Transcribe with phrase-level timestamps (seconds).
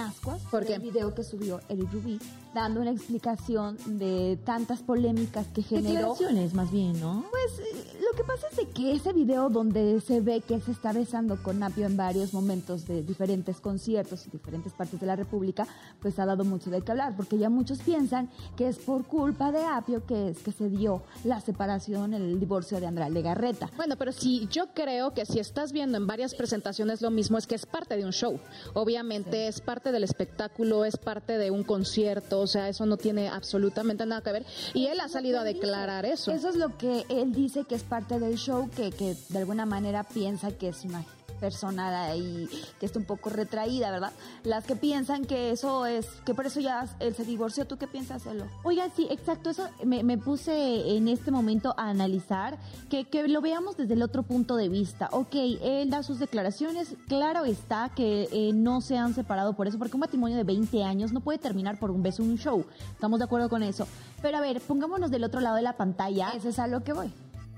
[0.00, 2.18] ascuas el video que subió Eric Rubí
[2.54, 6.14] dando una explicación de tantas polémicas que generó.
[6.14, 7.24] Declaraciones más bien, ¿no?
[7.30, 10.62] Pues eh, lo que pasa es de que ese video donde se ve que él
[10.62, 15.06] se está besando con Apio en varios momentos de diferentes conciertos y diferentes partes de
[15.06, 15.66] la República,
[16.00, 19.52] pues ha dado mucho de qué hablar, porque ya muchos piensan que es por culpa
[19.52, 23.70] de Apio que es que se dio la separación, el divorcio de Andrea Legarreta.
[23.76, 27.46] Bueno, pero si yo creo que si estás viendo en varias presentaciones lo mismo es
[27.46, 28.40] que es parte de un show.
[28.74, 33.28] Obviamente es parte del espectáculo, es parte de un concierto, o sea, eso no tiene
[33.28, 34.46] absolutamente nada que ver.
[34.74, 36.32] Y él ha salido a declarar eso.
[36.32, 39.66] Eso es lo que él dice que es parte del show, que, que de alguna
[39.66, 41.04] manera piensa que es una
[41.40, 44.12] persona ahí que está un poco retraída, ¿verdad?
[44.44, 47.86] Las que piensan que eso es, que por eso ya él se divorció, ¿tú qué
[47.86, 48.44] piensas, Elo?
[48.62, 53.40] Oiga, sí, exacto, eso me, me puse en este momento a analizar, que, que lo
[53.40, 55.08] veamos desde el otro punto de vista.
[55.12, 59.78] Ok, él da sus declaraciones, claro está que eh, no se han separado por eso,
[59.78, 62.64] porque un matrimonio de 20 años no puede terminar por un beso, un show.
[62.92, 63.86] Estamos de acuerdo con eso.
[64.22, 66.30] Pero a ver, pongámonos del otro lado de la pantalla.
[66.34, 67.12] Ese es a lo que voy.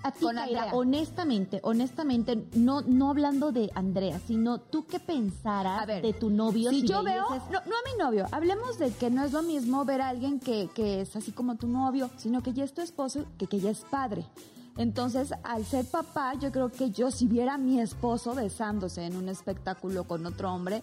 [0.04, 6.02] A ti, Kaira, honestamente, honestamente, no, no hablando de Andrea, sino tú qué pensaras ver,
[6.02, 6.70] de tu novio.
[6.70, 9.32] Si, yo le veo, dices- no, no a mi novio, hablemos de que no es
[9.32, 12.64] lo mismo ver a alguien que, que es así como tu novio, sino que ya
[12.64, 14.24] es tu esposo, que, que ya es padre.
[14.76, 19.16] Entonces, al ser papá, yo creo que yo si viera a mi esposo besándose en
[19.16, 20.82] un espectáculo con otro hombre,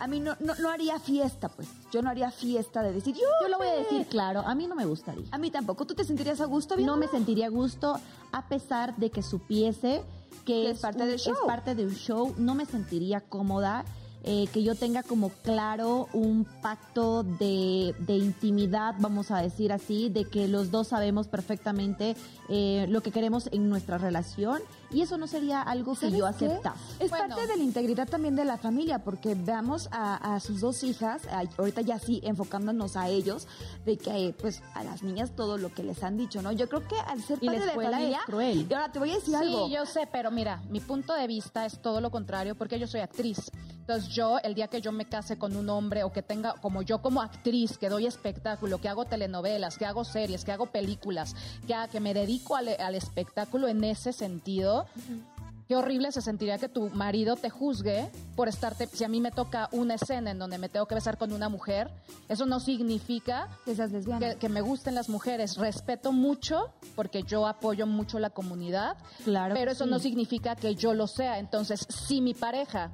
[0.00, 1.68] a mí no, no, no haría fiesta, pues.
[1.92, 4.66] Yo no haría fiesta de decir, yo, Yo lo voy a decir claro, a mí
[4.66, 5.26] no me gustaría.
[5.30, 5.86] A mí tampoco.
[5.86, 8.00] ¿Tú te sentirías a gusto No me sentiría a gusto
[8.32, 10.02] a pesar de que supiese
[10.46, 11.34] que, Que es, es parte un, del show.
[11.34, 12.34] es parte de un show.
[12.38, 13.84] No me sentiría cómoda
[14.22, 20.10] eh, que yo tenga como claro un pacto de, de intimidad, vamos a decir así,
[20.10, 22.16] de que los dos sabemos perfectamente
[22.50, 24.60] eh, lo que queremos en nuestra relación
[24.90, 26.30] y eso no sería algo que ¿Sabes yo qué?
[26.46, 26.78] aceptase.
[26.98, 27.34] Es Bueno.
[27.36, 31.22] parte de la integridad también de la familia, porque veamos a, a sus dos hijas,
[31.26, 33.46] a- ahorita ya sí enfocándonos a ellos,
[33.84, 36.52] de que eh, pues a las niñas todo lo que les han dicho, ¿no?
[36.52, 38.66] Yo creo que al ser Y la padre de escuela familia, es cruel.
[38.68, 39.66] y ahora te voy a decir algo.
[39.66, 42.86] Sí, yo sé, pero mira, mi punto de vista es todo lo contrario porque yo
[42.86, 43.50] soy actriz.
[43.80, 46.82] Entonces yo, el día que yo me case con un hombre o que tenga, como
[46.82, 51.34] yo como actriz, que doy espectáculo, que hago telenovelas, que hago series, que hago películas,
[51.66, 54.79] que, que me dedico al, al espectáculo en ese sentido,
[55.70, 59.30] Qué horrible se sentiría que tu marido te juzgue por estarte, si a mí me
[59.30, 61.88] toca una escena en donde me tengo que besar con una mujer,
[62.28, 64.30] eso no significa que seas lesbiana.
[64.30, 65.56] que, que me gusten las mujeres.
[65.58, 69.90] Respeto mucho porque yo apoyo mucho la comunidad, Claro pero eso sí.
[69.90, 71.38] no significa que yo lo sea.
[71.38, 72.90] Entonces, si mi pareja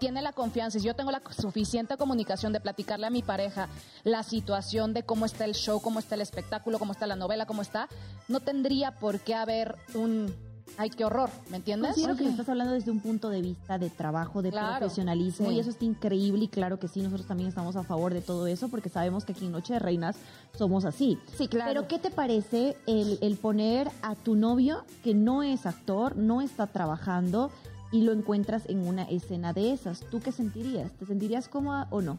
[0.00, 3.68] tiene la confianza, si yo tengo la suficiente comunicación de platicarle a mi pareja
[4.02, 7.46] la situación de cómo está el show, cómo está el espectáculo, cómo está la novela,
[7.46, 7.88] cómo está,
[8.26, 10.34] no tendría por qué haber un...
[10.76, 11.90] Ay, qué horror, ¿me entiendes?
[11.90, 14.78] Considero que lo estás hablando desde un punto de vista de trabajo, de Claro.
[14.78, 15.56] profesionalismo, Sí.
[15.56, 18.46] y eso está increíble, y claro que sí, nosotros también estamos a favor de todo
[18.46, 20.16] eso, porque sabemos que aquí en Noche de Reinas
[20.56, 21.18] somos así.
[21.36, 21.70] Sí, claro.
[21.70, 26.40] Pero ¿qué te parece el, el poner a tu novio, que no es actor, no
[26.40, 27.50] está trabajando,
[27.90, 30.00] y lo encuentras en una escena de esas?
[30.10, 30.92] ¿Tú qué sentirías?
[30.92, 32.18] ¿Te sentirías cómoda o no?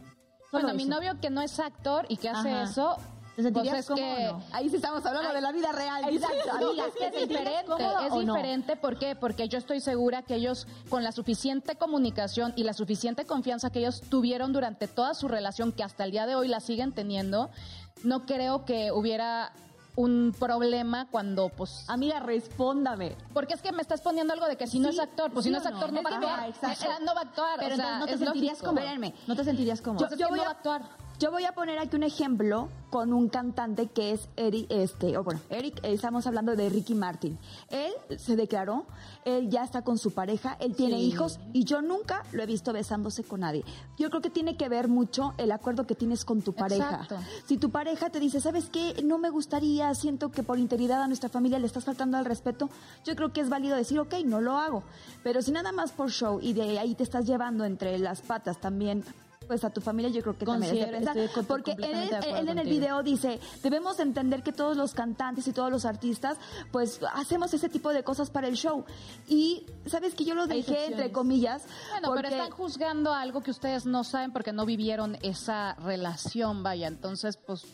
[0.50, 2.64] Solo Bueno, mi novio que no es actor y que hace Ajá.
[2.64, 2.96] eso,
[3.40, 4.28] ¿Te sentirías pues es cómodo que...
[4.28, 4.44] o no?
[4.52, 6.04] Ahí sí estamos hablando de la vida real.
[6.08, 8.34] Exacto, amiga, es que es ¿Te sentirías diferente, es o no?
[8.34, 9.16] diferente, ¿por qué?
[9.16, 13.80] Porque yo estoy segura que ellos, con la suficiente comunicación y la suficiente confianza que
[13.80, 17.50] ellos tuvieron durante toda su relación, que hasta el día de hoy la siguen teniendo,
[18.04, 19.52] no creo que hubiera
[19.96, 21.84] un problema cuando, pues...
[21.88, 23.16] Amiga, respóndame.
[23.34, 25.44] Porque es que me estás poniendo algo de que si no Sí, es actor, pues
[25.44, 26.00] ¿sí si no es actor no?
[26.00, 27.02] no va a actuar.
[27.02, 28.66] No va a actuar, Pero o sea, entonces no te sentirías lógico.
[28.68, 28.84] cómoda.
[28.84, 29.14] Espérenme.
[29.26, 30.08] No te sentirías cómoda.
[30.10, 30.82] Yo- que no va a actuar.
[31.20, 35.22] Yo voy a poner aquí un ejemplo con un cantante que es Eric, este, o
[35.22, 37.38] bueno, Eric, estamos hablando de Ricky Martin.
[37.68, 38.86] Él se declaró,
[39.26, 41.02] él ya está con su pareja, él tiene Sí.
[41.02, 43.66] hijos y yo nunca lo he visto besándose con nadie.
[43.98, 47.02] Yo creo que tiene que ver mucho el acuerdo que tienes con tu pareja.
[47.02, 47.18] Exacto.
[47.46, 49.02] Si tu pareja te dice, ¿sabes qué?
[49.04, 52.70] No me gustaría, siento que por integridad a nuestra familia le estás faltando al respeto,
[53.04, 54.84] yo creo que es válido decir, ok, no lo hago.
[55.22, 58.58] Pero si nada más por show y de ahí te estás llevando entre las patas
[58.58, 59.04] también
[59.50, 61.44] pues a tu familia yo creo que también es de pensar.
[61.48, 65.72] porque él, él en el video dice debemos entender que todos los cantantes y todos
[65.72, 66.38] los artistas
[66.70, 68.84] pues hacemos ese tipo de cosas para el show
[69.26, 73.50] y sabes que yo lo dejé entre comillas Bueno, porque pero están juzgando algo que
[73.50, 76.86] ustedes no saben porque no vivieron esa relación, vaya.
[76.86, 77.66] Entonces, pues,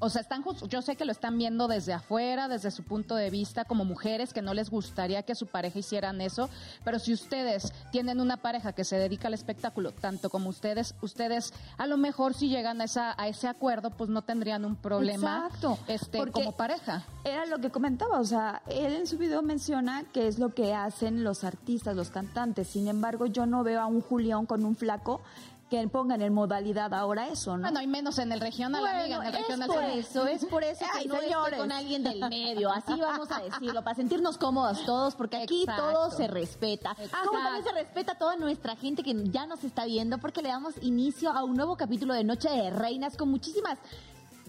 [0.00, 3.30] o sea, están yo sé que lo están viendo desde afuera, desde su punto de
[3.30, 6.48] vista, como mujeres que no les gustaría que su pareja hicieran eso,
[6.84, 11.52] pero si ustedes tienen una pareja que se dedica al espectáculo, tanto como ustedes, ustedes
[11.76, 15.46] a lo mejor si llegan a, esa, a ese acuerdo, pues no tendrían un problema
[15.46, 17.04] Exacto, este, porque- como pareja.
[17.24, 20.74] Era lo que comentaba, o sea, él en su video menciona que es lo que
[20.74, 22.68] hacen los artistas, los cantantes.
[22.68, 25.20] Sin embargo, yo no veo a un Julián con un flaco
[25.68, 27.62] que pongan en modalidad ahora eso, ¿no?
[27.62, 29.68] Bueno, y menos en el regional, Bueno, amiga, en el es regional.
[29.68, 31.58] por eso, es por eso que Ay, no estoy señores.
[31.60, 35.92] con alguien del medio, así vamos a decirlo, para sentirnos cómodos todos, porque aquí Exacto.
[35.92, 36.92] todo se respeta.
[36.98, 37.28] Exacto.
[37.28, 40.48] Como también se respeta a toda nuestra gente que ya nos está viendo, porque le
[40.48, 43.78] damos inicio a un nuevo capítulo de Noche de Reinas con muchísimas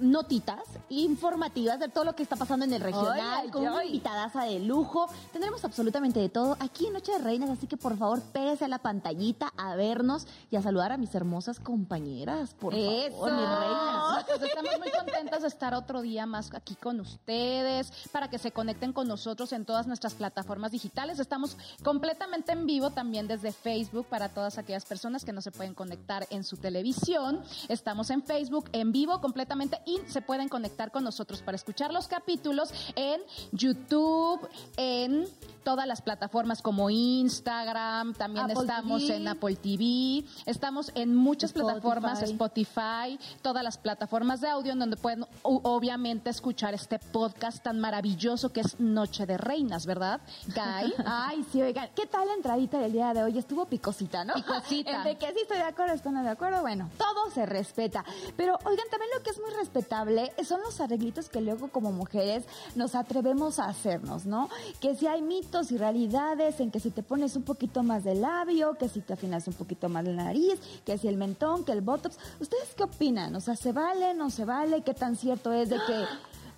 [0.02, 3.88] notitas informativas de todo lo que está pasando en el regional, ay, con una ay.
[3.88, 5.08] invitadaza de lujo.
[5.32, 8.68] Tendremos absolutamente de todo aquí en Noche de Reinas, así que por favor pégase a
[8.68, 13.12] la pantallita a vernos y a saludar a mis hermosas compañeras, por Eso.
[13.12, 14.26] favor, mis reinas.
[14.26, 18.52] Pues estamos muy contentas de estar otro día más aquí con ustedes, para que se
[18.52, 21.20] conecten con nosotros en todas nuestras plataformas digitales.
[21.20, 25.74] Estamos completamente en vivo también desde Facebook para todas aquellas personas que no se pueden
[25.74, 27.42] conectar en su televisión.
[27.68, 32.08] Estamos en Facebook en vivo completamente y se pueden conectar con nosotros para escuchar los
[32.08, 33.22] capítulos en
[33.52, 34.48] YouTube,
[34.78, 35.28] en
[35.64, 39.16] todas las plataformas como Instagram, también Apple estamos TV.
[39.18, 41.80] en Apple TV, estamos en muchas Spotify.
[41.80, 47.80] plataformas, Spotify, todas las plataformas de audio en donde pueden obviamente escuchar este podcast tan
[47.80, 50.22] maravilloso que es Noche de Reinas, ¿verdad?
[50.48, 50.94] Guy.
[51.06, 53.38] Ay, sí, oigan, ¿qué tal la entradita del día de hoy?
[53.38, 54.34] Estuvo picosita, ¿no?
[54.36, 54.92] Picosita.
[54.98, 58.04] Entre que sí estoy de acuerdo, estoy no de acuerdo, bueno, todo se respeta.
[58.36, 62.44] Pero, oigan, también lo que es muy respetable son los arreglitos que luego como mujeres
[62.76, 64.50] nos atrevemos a hacernos, ¿no?
[64.80, 68.16] Que si hay mitos y realidades en que si te pones un poquito más de
[68.16, 71.72] labio, que si te afinas un poquito más la nariz, que si el mentón, que
[71.72, 72.18] el botox.
[72.40, 73.36] ¿Ustedes qué opinan?
[73.36, 74.82] O sea, ¿se vale, no se vale?
[74.82, 76.06] ¿Qué tan cierto es de que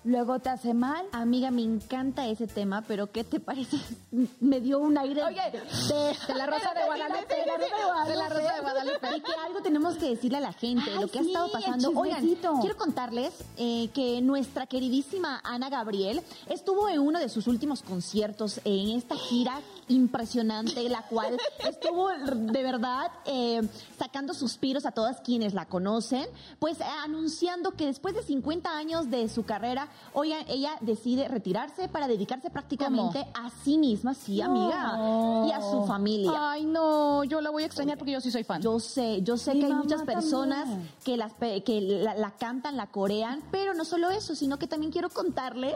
[0.04, 1.04] luego te hace mal?
[1.12, 3.76] Amiga, me encanta ese tema, pero ¿qué te parece?
[4.40, 7.34] Me dio un aire Oye, de, De la Rosa de Guadalupe.
[7.34, 8.10] de la Rosa de Guadalupe.
[8.10, 9.08] De la Rosa de Guadalupe.
[9.16, 11.92] Y que algo tenemos que decirle a la gente, Ay, lo que ha estado pasando.
[11.94, 12.26] Oigan,
[12.60, 18.60] quiero contarles eh, que nuestra queridísima Ana Gabriel estuvo en uno de sus últimos conciertos
[18.64, 21.38] en esta gira impresionante, la cual
[21.68, 23.62] estuvo de verdad eh,
[23.98, 26.26] sacando suspiros a todas quienes la conocen,
[26.58, 31.88] pues eh, anunciando que después de 50 años de su carrera, hoy ella decide retirarse
[31.88, 34.98] para dedicarse prácticamente a sí misma, sí, amiga,
[35.46, 36.32] y a su familia.
[36.52, 38.62] Ay, no, yo la voy a extrañar porque yo sí soy fan.
[38.62, 40.90] Yo sé, yo sé Mi que hay muchas personas también.
[41.04, 44.92] que, las, que la, la cantan, la corean, pero no solo eso, sino que también
[44.92, 45.74] quiero contarles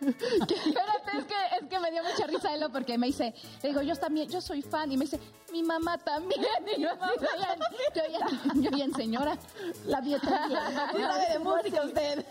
[0.00, 3.82] Espérate, es que, es que me dio mucha risa Elo porque me dice, le digo,
[3.82, 5.18] yo también, yo soy fan, y me dice,
[5.52, 6.40] mi mamá también,
[6.76, 7.56] y yo así, yo ya,
[7.94, 9.36] yo ya, yo bien señora.
[9.86, 10.02] la.
[10.02, 12.24] Sí sabe de música usted.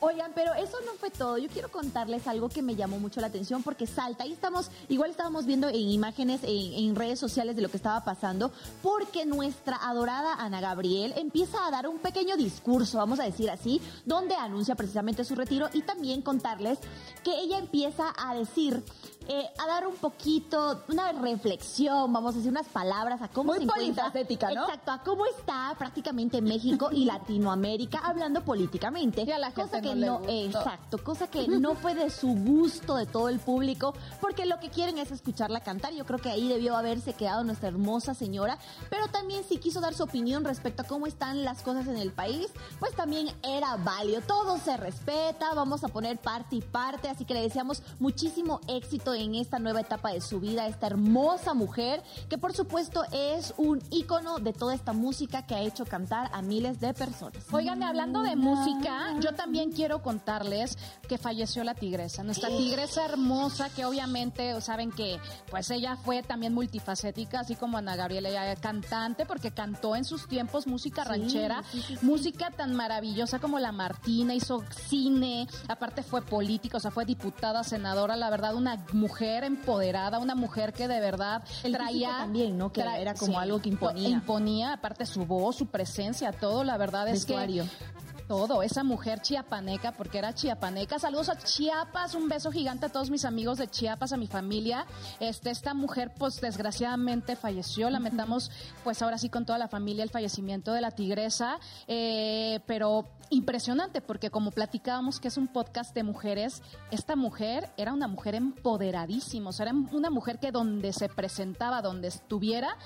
[0.00, 1.38] Oigan, pero eso no fue todo.
[1.38, 4.24] Yo quiero contarles algo que me llamó mucho la atención porque salta.
[4.24, 8.02] Ahí estamos, igual estábamos viendo en imágenes, en, en redes sociales de lo que estaba
[8.04, 13.50] pasando, porque nuestra adorada Ana Gabriel empieza a dar un pequeño discurso, vamos a decir
[13.50, 16.78] así, donde anuncia precisamente su retiro y también contarles
[17.24, 18.82] que ella empieza a decir.
[19.28, 23.58] Eh, a dar un poquito, una reflexión, vamos a decir unas palabras a cómo Muy
[23.58, 24.04] se encuentra.
[24.04, 24.64] polifacética, ¿no?
[24.64, 29.30] Exacto, a cómo está prácticamente México y Latinoamérica hablando políticamente.
[29.32, 30.32] A la cosa que no gustó.
[30.32, 34.68] exacto, cosa que no fue de su gusto de todo el público, porque lo que
[34.70, 35.92] quieren es escucharla cantar.
[35.94, 38.58] Yo creo que ahí debió haberse quedado nuestra hermosa señora,
[38.90, 42.12] pero también si quiso dar su opinión respecto a cómo están las cosas en el
[42.12, 42.48] país,
[42.78, 44.20] pues también era válido.
[44.22, 49.11] Todo se respeta, vamos a poner parte y parte, así que le deseamos muchísimo éxito
[49.14, 53.82] en esta nueva etapa de su vida, esta hermosa mujer, que por supuesto es un
[53.90, 57.44] ícono de toda esta música que ha hecho cantar a miles de personas.
[57.52, 60.78] Oigan, hablando de música, yo también quiero contarles
[61.08, 65.18] que falleció la tigresa, nuestra tigresa hermosa, que obviamente saben que
[65.50, 70.28] pues ella fue también multifacética, así como Ana Gabriela, ella cantante, porque cantó en sus
[70.28, 72.06] tiempos música ranchera, sí, sí, sí.
[72.06, 77.64] música tan maravillosa como la Martina, hizo cine, aparte fue política, o sea, fue diputada,
[77.64, 82.72] senadora, la verdad, una mujer empoderada, una mujer que de verdad El traía también, ¿no?
[82.72, 84.08] Que era como algo que imponía.
[84.08, 87.64] imponía, aparte su voz, su presencia, todo, la verdad es Vestuario.
[87.64, 90.98] que todo, esa mujer chiapaneca, porque era chiapaneca.
[90.98, 94.86] Saludos a Chiapas, un beso gigante a todos mis amigos de Chiapas, a mi familia.
[95.20, 97.90] Este, esta mujer, pues desgraciadamente falleció.
[97.90, 98.50] Lamentamos,
[98.84, 101.58] pues ahora sí con toda la familia el fallecimiento de la tigresa.
[101.86, 107.92] Eh, pero impresionante, porque como platicábamos que es un podcast de mujeres, esta mujer era
[107.92, 112.76] una mujer empoderadísima, o sea, era una mujer que donde se presentaba, donde estuviera,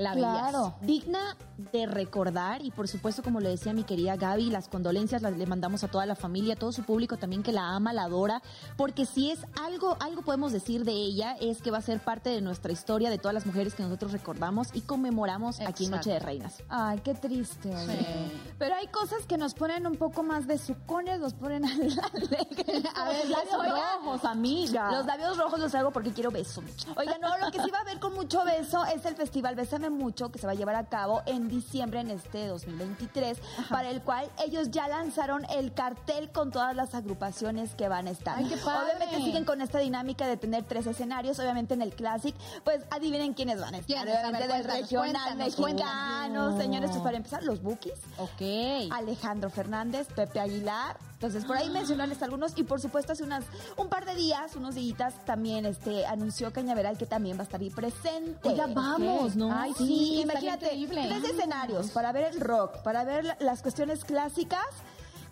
[0.00, 0.50] la veías.
[0.50, 1.36] Claro, digna
[1.72, 5.46] de recordar y por supuesto como le decía mi querida Gaby, las condolencias las le
[5.46, 8.42] mandamos a toda la familia, a todo su público también que la ama, la adora,
[8.76, 12.30] porque si es algo, algo podemos decir de ella es que va a ser parte
[12.30, 15.90] de nuestra historia, de todas las mujeres que nosotros recordamos y conmemoramos aquí en.
[15.90, 16.62] Noche de Reinas.
[16.68, 17.70] Ay, qué triste.
[17.72, 18.32] Sí.
[18.58, 22.84] Pero hay cosas que nos ponen un poco más de sucones, los ponen alegres.
[22.94, 24.92] A ver, labios Oigan, rojos, amiga.
[24.92, 26.62] Los labios rojos los hago porque quiero beso.
[26.96, 29.89] Oiga, no, lo que sí va a haber con mucho beso es el festival Bésame
[29.90, 34.02] mucho que se va a llevar a cabo en diciembre en este 2023, para el
[34.02, 38.38] cual ellos ya lanzaron el cartel con todas las agrupaciones que van a estar.
[38.38, 38.92] Ay, qué padre.
[38.92, 43.34] Obviamente siguen con esta dinámica de tener tres escenarios, obviamente en el Classic, pues adivinen
[43.34, 44.08] quiénes van a estar.
[44.08, 48.00] Obviamente del regional mexicano, señores, pues para empezar, los Bookies.
[48.18, 48.92] Ok.
[48.92, 51.09] Alejandro Fernández, Pepe Aguilar.
[51.20, 52.52] Entonces, por ahí mencionarles algunos.
[52.56, 53.44] Y por supuesto, hace unas,
[53.76, 57.60] un par de días, unos días, también este, anunció Cañaveral que también va a estar
[57.60, 58.48] ahí presente.
[58.48, 59.52] Oiga, vamos, ¿no?
[59.52, 64.02] Ay, Sí, Sí, imagínate, tres escenarios para ver el rock, para ver la- las cuestiones
[64.02, 64.64] clásicas.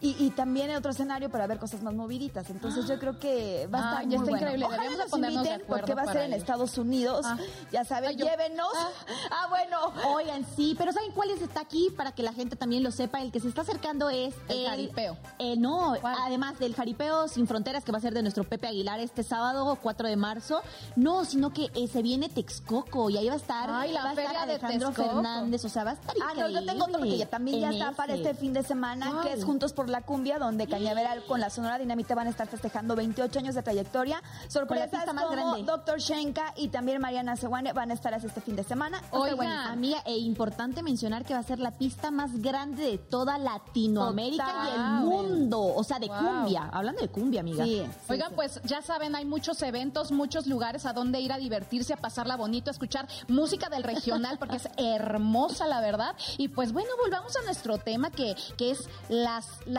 [0.01, 2.49] Y, y también otro escenario para ver cosas más moviditas.
[2.51, 4.37] Entonces yo creo que va a Ah, estar ya está bueno.
[4.39, 4.65] increíble.
[4.67, 6.33] Ojalá nos ponernos de inviten acuerdo porque va a ser en.
[6.35, 7.27] Estados Unidos.
[7.29, 7.37] Ah.
[7.73, 8.69] Ya saben, yo- llévenos.
[8.77, 8.89] Ah.
[9.31, 10.15] Ah, bueno.
[10.15, 11.89] Oigan, sí, pero ¿saben cuál es- está aquí?
[11.97, 15.17] Para que la gente también lo sepa, el que se está acercando es El jaripeo.
[15.41, 16.17] eh, no, ¿Cuál?
[16.25, 19.77] además del jaripeo sin fronteras que va a ser de nuestro Pepe Aguilar este sábado
[19.83, 20.63] 4 de marzo.
[20.95, 24.11] No, sino que eh, se viene Texcoco y ahí va a estar, Ay, la va
[24.11, 24.93] a estar de Alejandro.
[24.93, 27.71] Fernández, o sea, va a estar Ah, no, yo tengo otro porque ya también ya
[27.71, 31.41] está para este fin de semana, que es Juntos por la Cumbia, donde Cañaveral con
[31.41, 34.23] la Sonora Dinamita van a estar festejando 28 años de trayectoria.
[34.49, 35.63] Sorpresas pista más como grande.
[35.65, 35.99] Dr.
[35.99, 38.99] Shenka y también Mariana Seguane van a estar así este fin de semana.
[39.01, 39.69] Va a estar Oigan, buenísimo.
[39.73, 44.47] Amiga, e importante mencionar que va a ser la pista más grande de toda Latinoamérica
[44.71, 45.61] y el mundo.
[45.61, 46.17] O sea, de Wow.
[46.19, 46.69] cumbia.
[46.73, 47.65] Hablando de cumbia, amiga.
[47.65, 48.35] Sí, sí, Oigan, sí.
[48.35, 52.37] pues ya saben, hay muchos eventos, muchos lugares a donde ir a divertirse, a pasarla
[52.37, 56.15] bonito, a escuchar música del regional, porque es hermosa, la verdad.
[56.39, 59.78] Y pues bueno, volvamos a nuestro tema, que, que es las, las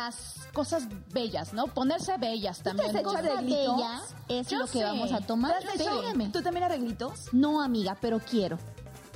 [0.53, 1.67] cosas bellas, ¿no?
[1.67, 2.89] Ponerse bellas también.
[2.89, 3.75] has hecho arreglitos?
[3.75, 5.59] bella es Yo lo que vamos a tomar.
[5.59, 6.31] ¿Te has hecho-.
[6.31, 7.33] ¿Tú también arreglitos?
[7.33, 8.57] No, amiga, pero quiero.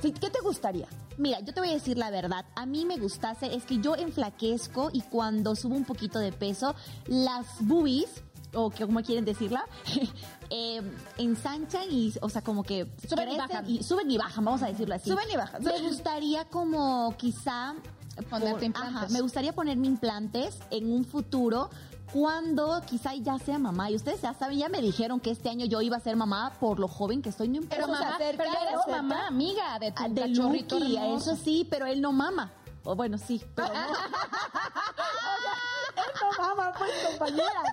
[0.00, 0.86] ¿Qué te gustaría?
[1.16, 2.44] Mira, yo te voy a decir la verdad.
[2.56, 6.74] A mí me gustase, es que yo enflaquezco y cuando subo un poquito de peso,
[7.06, 8.22] las boobies,
[8.52, 9.64] o que como quieren decirla,
[10.50, 10.82] eh,
[11.16, 13.82] ensanchan y, o sea, como que Suben y bajan.
[13.82, 15.10] suben y bajan, vamos a decirlo así.
[15.10, 15.62] Suben y bajan.
[15.62, 17.74] Me gustaría como quizá
[18.30, 18.96] Ponerte implantes.
[18.96, 21.70] Ajá, me gustaría ponerme implantes en un futuro
[22.12, 23.90] cuando quizá ya sea mamá.
[23.90, 26.52] Y ustedes ya saben, ya me dijeron que este año yo iba a ser mamá
[26.60, 27.76] por lo joven que estoy, no importa.
[27.76, 32.00] Pero mamá, pero eres mamá, amiga de tu Ah, de Lucky, eso sí, pero él
[32.00, 32.52] no mama.
[32.84, 33.74] O bueno, sí, pero no.
[36.38, 37.64] No, mamá, pues compañeras.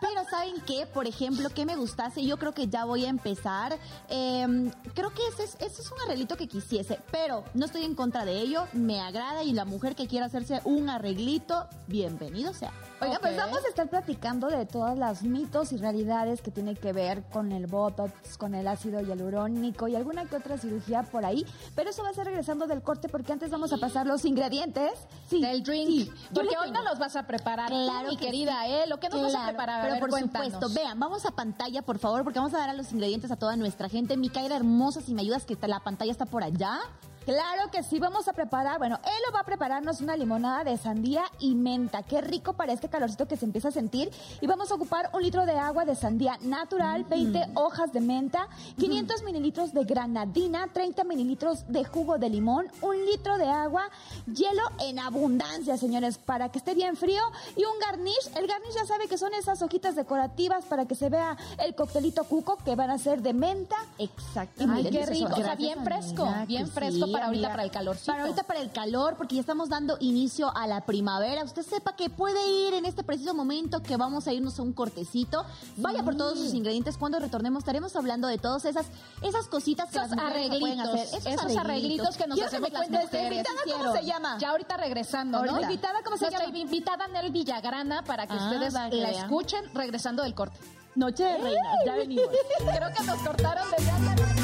[0.00, 0.84] Pero ¿saben qué?
[0.86, 2.24] Por ejemplo, ¿qué me gustase?
[2.24, 3.78] Yo creo que ya voy a empezar.
[4.08, 7.94] Eh, creo que ese es, ese es un arreglito que quisiese, pero no estoy en
[7.94, 8.66] contra de ello.
[8.72, 12.72] Me agrada y la mujer que quiera hacerse un arreglito, bienvenido sea.
[13.00, 13.38] Oiga, pues Ok.
[13.38, 17.52] vamos a estar platicando de todas las mitos y realidades que tiene que ver con
[17.52, 21.44] el Botox, con el ácido hialurónico y alguna que otra cirugía por ahí.
[21.76, 24.92] Pero eso va a ser regresando del corte porque antes vamos a pasar los ingredientes.
[25.28, 25.40] Sí.
[25.40, 25.88] Del drink.
[25.88, 27.76] sí, Porque hoy no los vas a preparar, tú,
[28.08, 28.86] mi que querida, ¿eh?
[28.86, 29.80] Lo que nos vas a preparar.
[29.80, 32.70] A pero ver, por supuesto, vean, vamos a pantalla, por favor, porque vamos a dar
[32.70, 34.16] a los ingredientes a toda nuestra gente.
[34.16, 36.80] Micaela hermosa, si me ayudas, que la pantalla está por allá.
[37.24, 40.76] Claro que sí, vamos a preparar, bueno, él lo va a prepararnos una limonada de
[40.76, 42.02] sandía y menta.
[42.02, 44.10] Qué rico para este calorcito que se empieza a sentir.
[44.42, 48.48] Y vamos a ocupar un litro de agua de sandía natural, 20 hojas de menta,
[48.78, 53.88] 500 mililitros de granadina, 30 mililitros de jugo de limón, un litro de agua,
[54.26, 57.22] hielo en abundancia, señores, para que esté bien frío
[57.56, 58.30] y un garnish.
[58.36, 62.24] El garnish ya sabe que son esas hojitas decorativas para que se vea el coctelito
[62.24, 63.76] cuco que van a ser de menta.
[63.98, 64.64] Exacto.
[64.68, 65.32] Ay, qué rico.
[65.32, 68.12] O sea, bien fresco, bien fresco para ahorita, para el calorcito.
[68.12, 71.42] Para ahorita, para el calor, porque ya estamos dando inicio a la primavera.
[71.44, 74.72] Usted sepa que puede ir en este preciso momento que vamos a irnos a un
[74.72, 75.44] cortecito.
[75.76, 76.98] Vaya por todos sus ingredientes.
[76.98, 78.86] Cuando retornemos estaremos hablando de todas esas,
[79.22, 81.32] esas cositas que Esos las no pueden arreglitos, hacer.
[81.32, 83.22] esos, arreglitos que nos Quiero hacemos las mujeres.
[83.32, 84.38] invitada, ¿cómo se llama?
[84.38, 85.44] Ya ahorita regresando, ¿no?
[85.44, 85.60] Ahorita.
[85.60, 86.58] ¿La invitada cómo se Nuestra llama?
[86.58, 90.58] invitada Nel Villagrana para que Ah, ustedes la escuchen regresando del corte.
[90.94, 92.26] Noche de reinas, ya venimos.
[92.58, 94.43] Creo que nos cortaron desde hace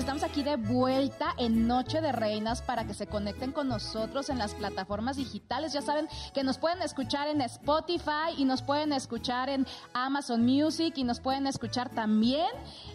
[0.00, 4.38] Estamos aquí de vuelta en Noche de Reinas para que se conecten con nosotros en
[4.38, 5.74] las plataformas digitales.
[5.74, 10.94] Ya saben que nos pueden escuchar en Spotify y nos pueden escuchar en Amazon Music
[10.96, 12.48] y nos pueden escuchar también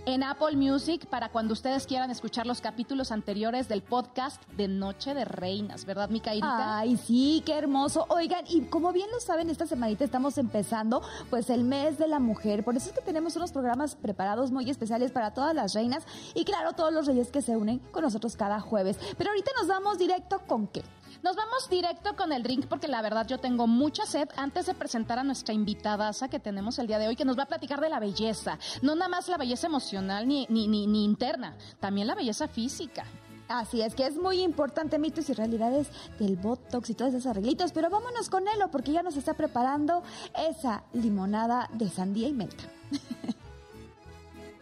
[0.07, 5.13] en Apple Music para cuando ustedes quieran escuchar los capítulos anteriores del podcast de Noche
[5.13, 6.79] de Reinas, ¿verdad, Micaelita?
[6.79, 8.07] Ay, sí, qué hermoso.
[8.09, 12.19] Oigan, y como bien lo saben, esta semanita estamos empezando pues el mes de la
[12.19, 12.63] mujer.
[12.63, 16.45] Por eso es que tenemos unos programas preparados muy especiales para todas las reinas y
[16.45, 18.97] claro, todos los reyes que se unen con nosotros cada jueves.
[19.17, 20.83] Pero ahorita nos vamos directo con qué.
[21.23, 24.75] Nos vamos directo con el drink porque la verdad yo tengo mucha sed antes de
[24.75, 27.81] presentar a nuestra invitada que tenemos el día de hoy que nos va a platicar
[27.81, 28.59] de la belleza.
[28.81, 33.05] No nada más la belleza emocional ni, ni, ni, interna, también la belleza física.
[33.47, 35.87] Así es que es muy importante mitos y realidades
[36.19, 40.03] del Botox y todos esos arreglitos, pero vámonos con Elo porque ya nos está preparando
[40.49, 42.63] esa limonada de sandía y menta.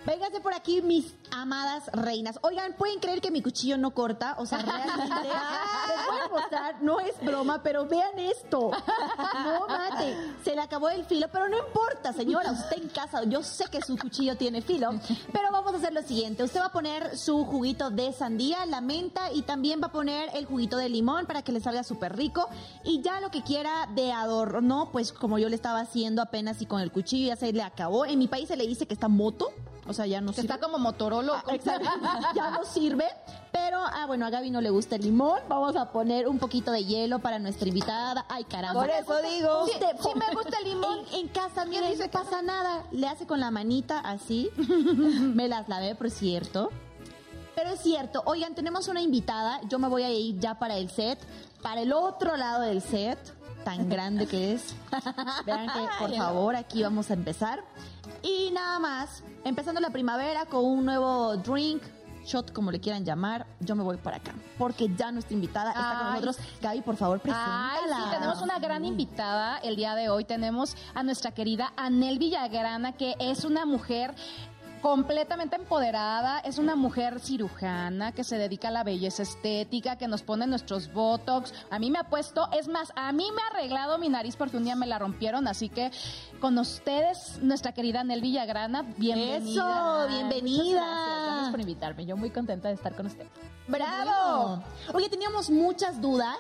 [0.06, 2.38] Véngase por aquí, mis amadas reinas.
[2.42, 4.36] Oigan, ¿pueden creer que mi cuchillo no corta?
[4.38, 8.72] O sea, realmente les voy a mostrar, no es broma, pero vean esto.
[9.44, 13.44] No mate, se le acabó el filo, pero no importa, señora, usted en casa, yo
[13.44, 14.90] sé que su cuchillo tiene filo,
[15.32, 16.44] pero vamos a hacer lo siguiente.
[16.44, 20.30] Usted va a poner su juguito de sandía, la menta y también va a poner
[20.34, 22.50] el juguito de limón para que le salga súper rico
[22.84, 26.66] y ya lo que quiera de adorno, pues como yo le estaba haciendo apenas y
[26.66, 28.06] con el cuchillo ya se le acabó.
[28.06, 29.54] En mi país se le dice que está moto.
[29.88, 30.54] O sea, ya no Que sirve.
[30.54, 31.44] está como Motorola.
[31.46, 31.90] Ah, exacto.
[32.36, 33.06] ya no sirve.
[33.52, 35.40] Pero, ah, bueno, a Gaby no le gusta el limón.
[35.50, 38.26] Vamos a poner un poquito de hielo para nuestra invitada.
[38.30, 38.82] Ay, caramba.
[38.82, 39.66] Por eso digo.
[39.68, 41.00] Sí, sí me gusta el limón.
[41.12, 42.84] En, en casa, mira, no pasa nada.
[42.92, 44.50] Le hace con la manita así.
[44.58, 46.70] me las lavé, por cierto.
[47.56, 49.62] Pero es cierto, oigan, tenemos una invitada.
[49.70, 51.20] Yo me voy a ir ya para el set,
[51.62, 53.20] para el otro lado del set,
[53.64, 54.76] tan grande que es.
[55.46, 57.64] Vean que, por favor, aquí vamos a empezar.
[58.24, 61.84] Y nada más, empezando la primavera con un nuevo drink,
[62.26, 64.34] shot, como le quieran llamar, yo me voy para acá.
[64.58, 66.22] Porque ya nuestra invitada está con Ay.
[66.22, 66.38] nosotros.
[66.62, 67.98] Gaby, por favor, Ay, preséntala.
[67.98, 70.24] sí, tenemos una gran invitada el día de hoy.
[70.24, 74.16] Tenemos a nuestra querida Anel Villagrana, que es una mujer
[74.84, 80.24] completamente empoderada, es una mujer cirujana que se dedica a la belleza estética, que nos
[80.24, 81.54] pone nuestros botox.
[81.72, 84.58] A mí me ha puesto, es más, a mí me ha arreglado mi nariz porque
[84.58, 85.90] un día me la rompieron, así que
[86.42, 90.06] con ustedes, nuestra querida Anel Villagrana, bienvenida.
[90.06, 90.84] Eso, bienvenida.
[91.28, 92.06] Gracias por invitarme.
[92.06, 93.26] Yo muy contenta de estar con usted.
[93.70, 94.62] ¡Bravo!
[94.94, 96.36] Oye, teníamos muchas dudas.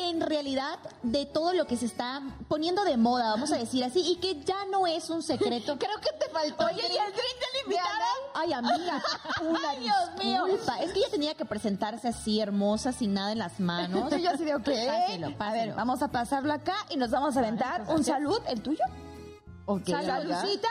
[0.00, 4.00] En realidad, de todo lo que se está poniendo de moda, vamos a decir así,
[4.00, 5.76] y que ya no es un secreto.
[5.78, 6.66] Creo que te faltó.
[6.66, 8.06] Oye, ¿y el drink de la invitada?
[8.34, 9.02] Ay, amiga,
[9.42, 10.44] una Ay, Dios mío.
[10.46, 10.78] disculpa.
[10.82, 14.10] Es que ella tenía que presentarse así, hermosa, sin nada en las manos.
[14.22, 14.64] Yo así de, ok.
[14.64, 18.62] Páselo, A ver, vamos a pasarlo acá y nos vamos a aventar un salud, el
[18.62, 18.84] tuyo.
[19.70, 20.68] Ok, Saludcita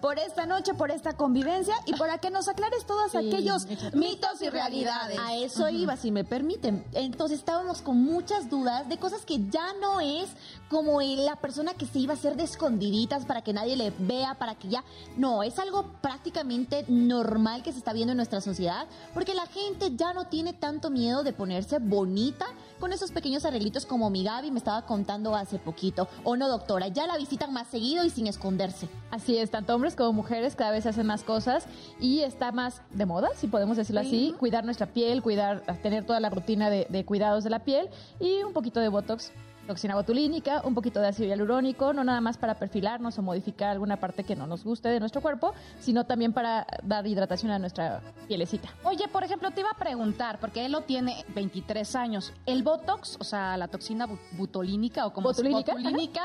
[0.00, 4.42] por esta noche, por esta convivencia y por a que nos aclares todos aquellos mitos
[4.42, 5.18] y realidades.
[5.18, 6.84] A eso iba, si me permiten.
[6.92, 10.28] Entonces estábamos con muchas dudas de cosas que ya no es
[10.68, 14.34] como la persona que se iba a hacer de escondiditas para que nadie le vea,
[14.34, 14.84] para que ya...
[15.16, 19.96] No, es algo prácticamente normal que se está viendo en nuestra sociedad, porque la gente
[19.96, 22.46] ya no tiene tanto miedo de ponerse bonita
[22.80, 26.08] con esos pequeños arreglitos como mi Gaby me estaba contando hace poquito.
[26.24, 28.88] O no, doctora, ya la visitan más seguido y sin esconderse.
[29.10, 31.66] Así es, tanto hombres como mujeres cada vez hacen más cosas
[32.00, 36.20] y está más de moda, si podemos decirlo así, cuidar nuestra piel, cuidar, tener toda
[36.20, 37.88] la rutina de, de cuidados de la piel
[38.18, 39.32] y un poquito de Botox,
[39.70, 43.98] toxina botulínica, un poquito de ácido hialurónico, no nada más para perfilarnos o modificar alguna
[43.98, 48.00] parte que no nos guste de nuestro cuerpo, sino también para dar hidratación a nuestra
[48.26, 48.68] pielecita.
[48.82, 52.32] Oye, por ejemplo, te iba a preguntar, porque él lo tiene 23 años.
[52.46, 56.22] ¿El Botox, o sea, la toxina bu- butolínica o como Botulínica, botulínica,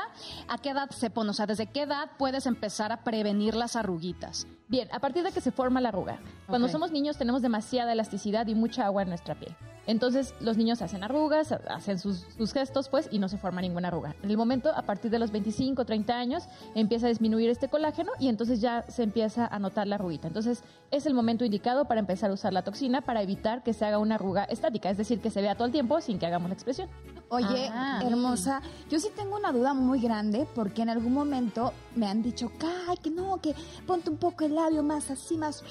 [0.48, 1.30] a qué edad se pone?
[1.30, 4.48] O sea, ¿desde qué edad puedes empezar a prevenir las arruguitas?
[4.68, 6.18] Bien, a partir de que se forma la arruga.
[6.48, 9.54] Cuando somos niños tenemos demasiada elasticidad y mucha agua en nuestra piel.
[9.86, 13.88] Entonces los niños hacen arrugas, hacen sus, sus gestos, pues, y no se forma ninguna
[13.88, 14.16] arruga.
[14.24, 18.10] En el momento, a partir de los 25, 30 años, empieza a disminuir este colágeno
[18.18, 20.26] y entonces ya se empieza a notar la arruguita.
[20.26, 23.84] Entonces es el momento indicado para empezar a usar la toxina para evitar que se
[23.84, 26.48] haga una arruga estática, es decir, que se vea todo el tiempo sin que hagamos
[26.48, 26.88] la expresión.
[27.28, 28.00] Oye, Ah.
[28.04, 32.52] hermosa, yo sí tengo una duda muy grande porque en algún momento me han dicho,
[32.88, 33.52] ay, que no, que
[33.84, 35.64] ponte un poco el labio más así, más,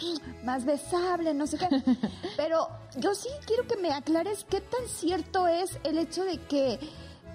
[0.44, 1.70] más besable, no sé qué.
[2.38, 6.78] Pero yo sí quiero que me aclares qué tan cierto es el hecho de que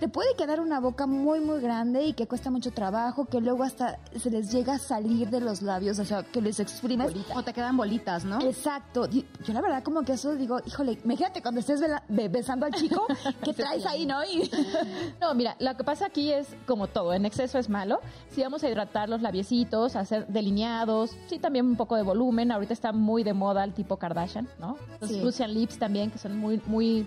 [0.01, 3.63] te puede quedar una boca muy, muy grande y que cuesta mucho trabajo, que luego
[3.65, 7.13] hasta se les llega a salir de los labios, o sea, que les exprimes.
[7.35, 8.41] O te quedan bolitas, ¿no?
[8.41, 9.07] Exacto.
[9.09, 13.07] Yo la verdad como que eso digo, híjole, imagínate cuando estés besando al chico,
[13.45, 14.25] que traes ahí, ¿no?
[14.25, 14.51] Y,
[15.21, 18.01] No, mira, lo que pasa aquí es como todo, en exceso es malo.
[18.31, 22.51] Si vamos a hidratar los labiecitos, hacer delineados, sí también un poco de volumen.
[22.53, 24.79] Ahorita está muy de moda el tipo Kardashian, ¿no?
[25.01, 25.21] Los Sí.
[25.23, 27.07] Russian lips también, que son muy, muy,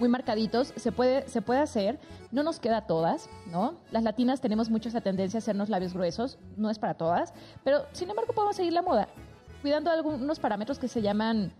[0.00, 0.72] muy marcaditos.
[0.76, 2.00] Se puede, se puede hacer,
[2.32, 3.74] no nos queda a todas, ¿no?
[3.92, 7.32] Las latinas tenemos mucho esa tendencia a hacernos labios gruesos, no es para todas,
[7.62, 9.08] pero sin embargo podemos seguir la moda,
[9.62, 11.52] cuidando algunos parámetros que se llaman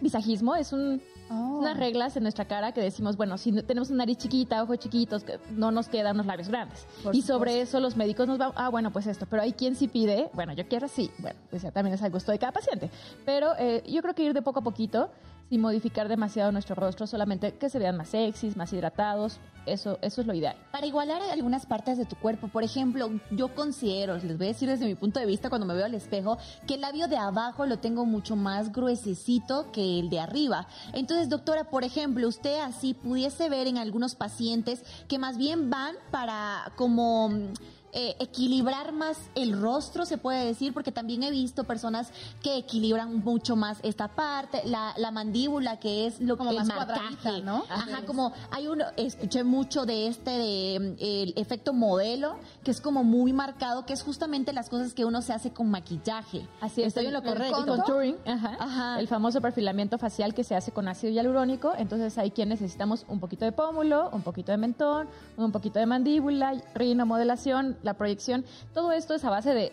[0.00, 1.58] visajismo, es un, Oh.
[1.58, 5.24] unas reglas en nuestra cara que decimos, bueno, si tenemos una nariz chiquita, ojos chiquitos,
[5.50, 6.86] no nos quedan unos labios grandes.
[7.02, 9.76] Por y sobre eso los médicos nos van, ah, bueno, pues esto, pero hay quien
[9.76, 12.52] sí pide, bueno, yo quiero así, bueno, pues ya también es al gusto de cada
[12.52, 12.90] paciente.
[13.26, 15.10] Pero eh, yo creo que ir de poco a poquito,
[15.48, 19.40] sin modificar demasiado nuestro rostro, solamente que se vean más sexys, más hidratados.
[19.66, 20.56] Eso, eso es lo ideal.
[20.72, 24.66] Para igualar algunas partes de tu cuerpo, por ejemplo, yo considero, les voy a decir
[24.66, 27.66] desde mi punto de vista cuando me veo al espejo, que el labio de abajo
[27.66, 30.68] lo tengo mucho más gruesecito que el de arriba.
[30.94, 35.96] Entonces, doctora, por ejemplo, usted así pudiese ver en algunos pacientes que más bien van
[36.10, 37.30] para como
[37.92, 42.10] eh, equilibrar más el rostro, se puede decir, porque también he visto personas
[42.42, 46.66] que equilibran mucho más esta parte, la, la mandíbula, que es lo Como que más
[46.68, 47.64] marcaje, ¿no?
[47.70, 52.80] Ajá, como hay uno, escuché mucho de este, de mm, el efecto modelo, que es
[52.80, 56.46] como muy marcado, que es justamente las cosas que uno se hace con maquillaje.
[56.60, 57.58] Así es, Estoy en lo el- correcto.
[57.60, 59.00] el contouring, ajá, Ajá.
[59.00, 61.72] el famoso perfilamiento facial que se hace con ácido hialurónico.
[61.76, 65.86] Entonces hay quien necesitamos un poquito de pómulo, un poquito de mentón, un poquito de
[65.86, 68.44] mandíbula, rino, modelación, la proyección.
[68.74, 69.72] Todo esto es a base de,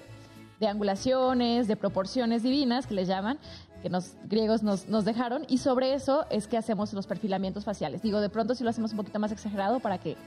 [0.59, 3.37] de angulaciones, de proporciones divinas que les llaman
[3.81, 8.01] que los griegos nos, nos dejaron y sobre eso es que hacemos los perfilamientos faciales.
[8.01, 10.17] Digo, de pronto si lo hacemos un poquito más exagerado para que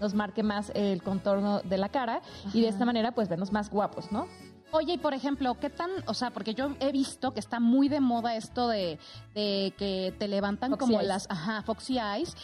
[0.00, 2.20] nos marque más el contorno de la cara
[2.54, 4.28] y de esta manera pues vernos más guapos, ¿no?
[4.70, 7.88] Oye, y por ejemplo, ¿qué tan, o sea, porque yo he visto que está muy
[7.88, 8.98] de moda esto de,
[9.34, 11.08] de que te levantan Foxy como eyes.
[11.08, 12.36] las, ajá, Foxy Eyes,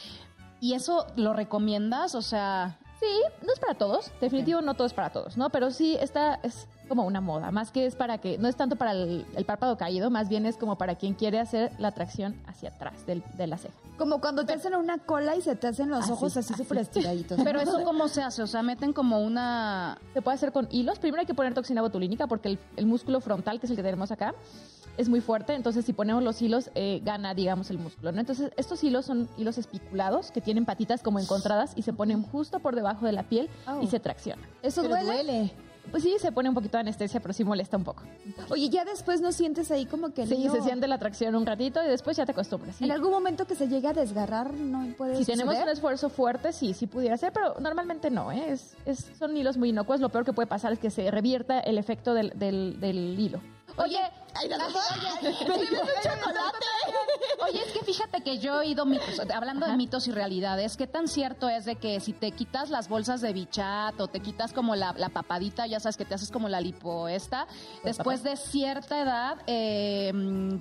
[0.61, 4.95] y eso lo recomiendas, o sea, Sí, no es para todos, definitivo no todo es
[4.95, 5.51] para todos, ¿no?
[5.51, 8.77] Pero sí esta es como una moda, más que es para que, no es tanto
[8.77, 12.35] para el, el párpado caído, más bien es como para quien quiere hacer la tracción
[12.47, 13.75] hacia atrás del- de la ceja.
[13.99, 16.63] Como cuando te hacen una cola y se te hacen los Así, ojos así así.
[16.63, 17.39] súper estiraditos.
[17.45, 20.99] pero eso cómo se hace, o sea, meten como una, Se puede hacer con hilos,
[20.99, 23.83] primero hay que poner toxina botulínica porque el, el músculo frontal, que es el que
[23.83, 24.35] tenemos acá,
[24.97, 28.21] es muy fuerte, entonces si ponemos los hilos, eh, gana, digamos, el músculo, ¿no?
[28.21, 32.61] Entonces estos hilos son hilos espiculados que tienen patitas como encontradas y se ponen justo
[32.61, 33.81] por debajo de la piel Oh.
[33.83, 34.45] y se traccionan.
[34.63, 35.13] ¿Eso Pero duele?
[35.13, 35.53] duele.
[35.91, 38.05] Pues sí, se pone un poquito de anestesia, pero sí molesta un poco.
[38.49, 41.85] Oye, ya después no sientes ahí como que Sí, se siente la tracción un ratito
[41.85, 42.77] y después ya te acostumbras.
[42.77, 42.85] sí.
[42.85, 46.53] En algún momento que se llegue a desgarrar, no puede Si tenemos un esfuerzo fuerte,
[46.55, 48.45] sí, sí pudiera ser, pero normalmente no, ¿eh?
[48.51, 50.01] Es, es- son hilos muy inocuos.
[50.01, 53.41] Lo peor que puede pasar es que se revierta el efecto del, del, del hilo.
[53.77, 53.99] oye,
[54.35, 54.65] Ay, no, no,
[57.47, 60.87] Oye, es que fíjate que yo he oído mitos, hablando de mitos y realidades, ¿qué
[60.87, 64.53] tan cierto es de que si te quitas las bolsas de bichat o te quitas
[64.53, 67.47] como la, la papadita, ya sabes que te haces como la lipo esta,
[67.85, 70.13] después de cierta edad eh,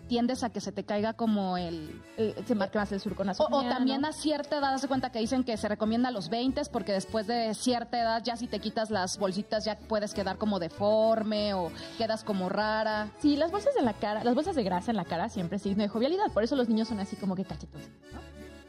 [0.08, 2.02] tiendes a que se te caiga como el...
[2.18, 3.68] Eh, se marca más el surco O, nasogeniano.
[3.68, 6.54] o también a cierta edad, hace cuenta que dicen que se recomienda a los 20
[6.72, 10.60] porque después de cierta edad ya si te quitas las bolsitas ya puedes quedar como
[10.60, 13.10] deforme o quedas como rara.
[13.20, 15.62] Sí, las bolsas en la cara, las bolsas de grasa en la cara siempre es
[15.62, 16.32] signo de jovialidad.
[16.34, 18.20] Por eso los niños son así como que cachetones, ¿no?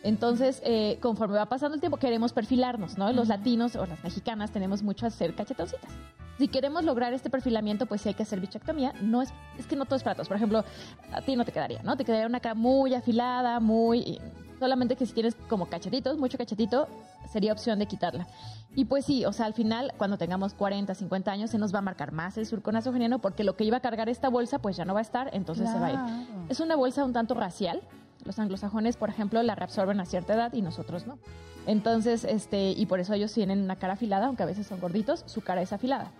[0.03, 3.11] Entonces, eh, conforme va pasando el tiempo, queremos perfilarnos, ¿no?
[3.13, 5.91] Los latinos o las mexicanas tenemos mucho a hacer cachetoncitas.
[6.37, 8.93] Si queremos lograr este perfilamiento, pues sí hay que hacer bichectomía.
[9.01, 10.29] No es, es que no todo es para todos.
[10.29, 10.63] Por ejemplo,
[11.13, 11.97] a ti no te quedaría, ¿no?
[11.97, 14.21] Te quedaría una cara muy afilada, muy...
[14.59, 16.89] Solamente que si tienes como cachetitos, mucho cachetito,
[17.31, 18.27] sería opción de quitarla.
[18.75, 21.79] Y pues sí, o sea, al final, cuando tengamos 40, 50 años, se nos va
[21.79, 24.77] a marcar más el surco nasogeniano porque lo que iba a cargar esta bolsa, pues
[24.77, 25.99] ya no va a estar, entonces se va a ir.
[26.49, 27.83] Es una bolsa un tanto racial.
[28.25, 31.19] Los anglosajones, por ejemplo, la reabsorben a cierta edad y nosotros no.
[31.67, 35.25] Entonces, este, y por eso ellos tienen una cara afilada, aunque a veces son gorditos,
[35.27, 36.11] su cara es afilada.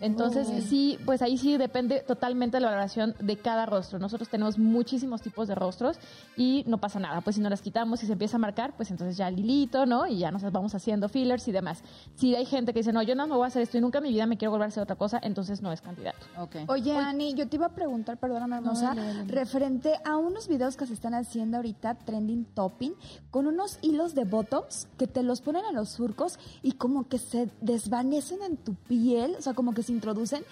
[0.00, 3.98] Entonces, sí, pues ahí sí depende totalmente de la valoración de cada rostro.
[3.98, 5.98] Nosotros tenemos muchísimos tipos de rostros
[6.36, 7.20] y no pasa nada.
[7.22, 9.86] Pues si no las quitamos y se empieza a marcar, pues entonces ya el hilito,
[9.86, 10.06] ¿no?
[10.06, 11.82] Y ya nos vamos haciendo fillers y demás.
[12.14, 13.98] Si hay gente que dice, no, yo no me voy a hacer esto y nunca
[13.98, 16.26] en mi vida me quiero volver a hacer otra cosa, entonces no es candidato.
[16.38, 16.56] Ok.
[16.68, 19.24] Oye, Ani, yo te iba a preguntar, perdóname, hermosa, dale.
[19.24, 22.94] referente a unos videos que se están haciendo ahorita, trending topping,
[23.30, 27.18] con unos hilos de botox que te los ponen en los surcos y como que
[27.18, 30.44] se desvanecen en tu piel, o sea, como que se introducen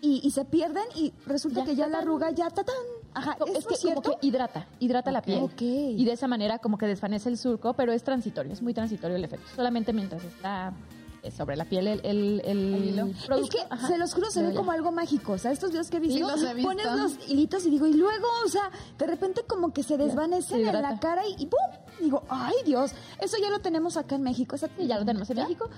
[0.00, 2.74] y, y se pierden y resulta Ya, que ya la arruga ya, tatán.
[3.14, 4.02] Ajá, Co- ¿eso es que es cierto?
[4.02, 5.42] como que hidrata, hidrata la piel.
[5.42, 5.60] Ok.
[5.62, 9.16] Y de esa manera como que desvanece el surco, pero es transitorio, es muy transitorio
[9.16, 9.46] el efecto.
[9.56, 10.72] Solamente mientras está
[11.24, 13.08] eh, sobre la piel el, el, el hilo.
[13.26, 13.34] producto.
[13.38, 14.58] Es que ajá, se los juro, se pero ve ya.
[14.60, 15.32] como algo mágico.
[15.32, 16.68] O sea, estos videos que he visto, los he visto.
[16.68, 20.62] pones los hilitos y digo, y luego, o sea, de repente como que se desvanecen
[20.62, 21.58] se en la cara y, y ¡pum!
[22.00, 22.92] Digo, ¡ay, Dios!
[23.20, 24.54] Eso ya lo tenemos acá en México.
[24.54, 25.42] Esa Sí, ya lo tenemos en ¿Ya?
[25.42, 25.68] México.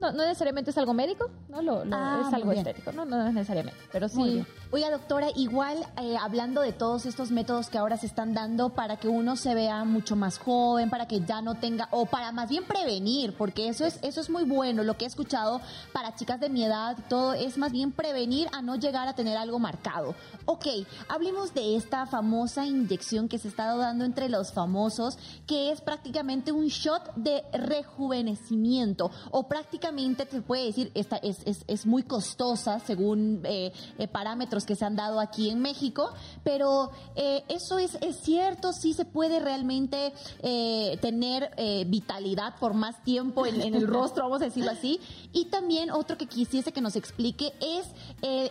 [0.00, 3.26] No, no necesariamente es algo médico, no lo, lo- Ah, es algo estético, no, no
[3.26, 4.44] es necesariamente, pero sí.
[4.70, 8.98] Oiga, doctora, igual eh, hablando de todos estos métodos que ahora se están dando para
[8.98, 12.48] que uno se vea mucho más joven, para que ya no tenga, o para más
[12.48, 14.84] bien prevenir, porque eso es, eso es muy bueno.
[14.84, 15.60] Lo que he escuchado
[15.92, 19.36] para chicas de mi edad, todo es más bien prevenir a no llegar a tener
[19.36, 20.14] algo marcado.
[20.44, 20.66] Ok,
[21.08, 26.52] hablemos de esta famosa inyección que se está dando entre los famosos, que es prácticamente
[26.52, 32.02] un shot de rejuvenecimiento, o prácticamente estéticamente te puede decir, esta es, es, es muy
[32.02, 36.10] costosa según eh, eh, parámetros que se han dado aquí en México,
[36.44, 41.50] pero eh, eso es, es cierto, sí se puede realmente eh, tener
[41.86, 45.00] vitalidad por más tiempo en, en el rostro, vamos a decirlo así.
[45.32, 47.86] Y también otro que quisiese que nos explique es,
[48.22, 48.50] eh,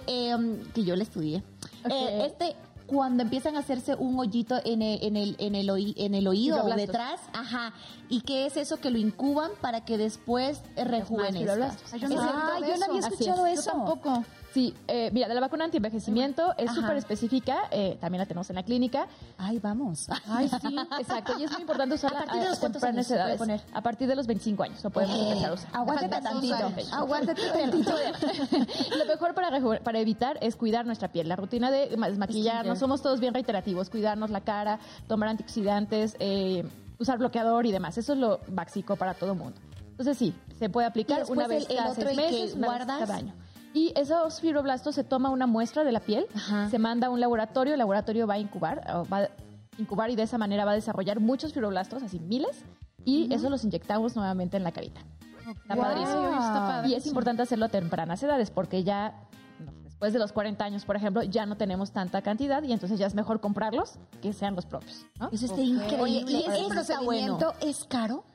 [0.74, 1.44] que yo le estudié,
[1.86, 2.56] este
[2.88, 6.28] cuando empiezan a hacerse un hoyito en el, en el, en el, oí- en el
[6.28, 7.74] oído o detrás, ajá,
[8.10, 11.46] y qué es eso que lo incuban para que después rejuvenezca.
[11.98, 13.60] yo no Ah, yo había escuchado es.
[13.60, 13.72] eso.
[13.72, 14.24] Yo tampoco.
[14.58, 18.56] Sí, eh, mira, de la vacuna anti-envejecimiento es súper específica, eh, también la tenemos en
[18.56, 19.08] la clínica.
[19.38, 20.08] Ay, vamos.
[20.28, 21.34] Ay, sí, exacto.
[21.38, 23.38] Y es muy importante usarla ¿A partir de los cuántos años se puede edades.
[23.38, 23.62] poner?
[23.72, 25.70] A partir de los 25 años lo podemos empezar a usar.
[25.74, 26.56] Aguántate tantito.
[26.92, 27.92] Aguántate tantito.
[28.98, 31.28] Lo mejor para, para evitar es cuidar nuestra piel.
[31.30, 36.68] La rutina de ma- maquillarnos, somos todos bien reiterativos, cuidarnos la cara, tomar antioxidantes, eh,
[36.98, 38.00] usar bloqueador y demás.
[38.00, 39.60] Eso es lo básico para todo mundo.
[39.92, 42.56] Entonces sí, se puede aplicar una vez el- el cada otro, seis el que meses,
[42.56, 43.34] una vez cada año.
[43.74, 46.70] Y esos fibroblastos se toma una muestra de la piel, Ajá.
[46.70, 49.30] se manda a un laboratorio, el laboratorio va a incubar, va a
[49.78, 52.64] incubar y de esa manera va a desarrollar muchos fibroblastos, así miles,
[53.06, 55.02] y eso los inyectamos nuevamente en la carita.
[55.50, 55.88] Está Guau.
[55.90, 56.28] padrísimo.
[56.30, 56.90] Está padre.
[56.90, 59.14] Y es importante hacerlo a tempranas edades porque ya
[59.64, 63.00] no, después de los 40 años, por ejemplo, ya no tenemos tanta cantidad y entonces
[63.00, 65.06] ya es mejor comprarlos que sean los propios.
[65.20, 65.30] ¿no?
[65.32, 65.64] Eso está Ok.
[65.64, 66.02] increíble.
[66.02, 66.70] Oye, ¿y ese está bueno.
[66.70, 68.26] procedimiento es caro?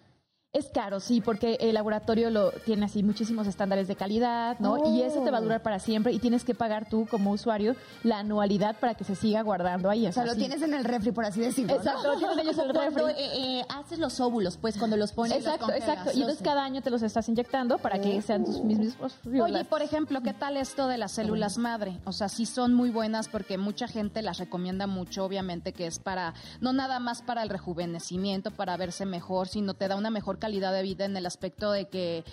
[0.54, 4.94] Es caro, sí, porque el laboratorio lo tiene así muchísimos estándares de calidad, ¿no?
[4.94, 7.74] Y eso te va a durar para siempre y tienes que pagar tú como usuario
[8.02, 10.06] la anualidad para que se siga guardando ahí.
[10.06, 10.40] O sea, lo sí.
[10.40, 11.72] tienes en el refri, por así decirlo.
[11.72, 11.78] ¿no?
[11.78, 13.22] Exacto, lo tienen ellos en el Cuando refri.
[13.22, 15.38] eh, eh, haces los óvulos, pues cuando los pones.
[15.38, 16.10] Exacto, los exacto.
[16.12, 19.80] Y entonces cada año te los estás inyectando para que sean tus mismos Oye, por
[19.80, 21.98] ejemplo, ¿qué tal esto de las células madre?
[22.04, 25.98] O sea, sí son muy buenas porque mucha gente las recomienda mucho, obviamente que es
[25.98, 30.41] para, no nada más para el rejuvenecimiento, para verse mejor, sino te da una mejor
[30.42, 32.24] calidad de vida en el aspecto de que,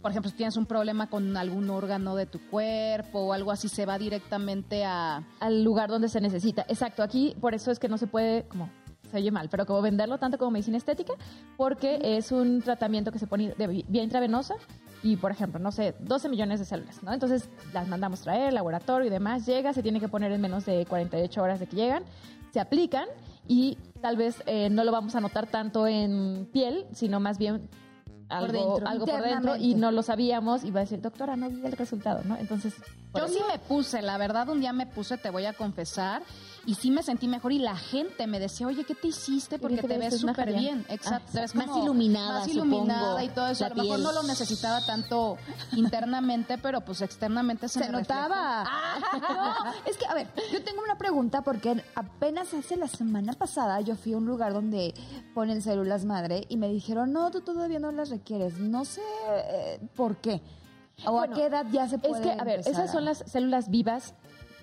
[0.00, 3.68] por ejemplo, si tienes un problema con algún órgano de tu cuerpo o algo así,
[3.68, 5.26] se va directamente a...
[5.40, 6.64] al lugar donde se necesita.
[6.68, 8.70] Exacto, aquí por eso es que no se puede, como
[9.10, 11.14] se oye mal, pero como venderlo tanto como medicina estética,
[11.56, 14.54] porque es un tratamiento que se pone de vía intravenosa
[15.02, 17.12] y, por ejemplo, no sé, 12 millones de células, ¿no?
[17.12, 20.86] Entonces las mandamos traer, laboratorio y demás, llega, se tiene que poner en menos de
[20.86, 22.04] 48 horas de que llegan,
[22.52, 23.06] se aplican
[23.46, 27.68] y tal vez eh, no lo vamos a notar tanto en piel, sino más bien
[28.28, 31.50] algo, dentro, algo por dentro y no lo sabíamos y va a decir, doctora, no
[31.50, 32.36] vi el resultado, ¿no?
[32.36, 35.52] Entonces, por Yo sí me puse, la verdad, un día me puse, te voy a
[35.52, 36.22] confesar,
[36.64, 39.58] y sí me sentí mejor y la gente me decía, oye, ¿qué te hiciste?
[39.58, 40.86] Porque te te ves, súper bien.
[40.88, 41.26] Exacto.
[41.28, 43.64] Ah, te ves más como iluminada, Más iluminada supongo, y todo eso.
[43.64, 44.02] a lo mejor piel.
[44.04, 45.36] no lo necesitaba tanto
[45.72, 48.64] internamente, pero pues externamente se, Se me notaba.
[49.12, 49.54] No,
[49.86, 53.96] es que, a ver, yo tengo una pregunta porque apenas hace la semana pasada yo
[53.96, 54.94] fui a un lugar donde
[55.34, 58.58] ponen células madre y me dijeron, no, tú todavía no las requieres.
[58.58, 60.40] No sé eh, por qué.
[61.06, 63.18] O Bueno, a qué edad ya se puede Es que, a ver, esas son las
[63.18, 64.14] células vivas,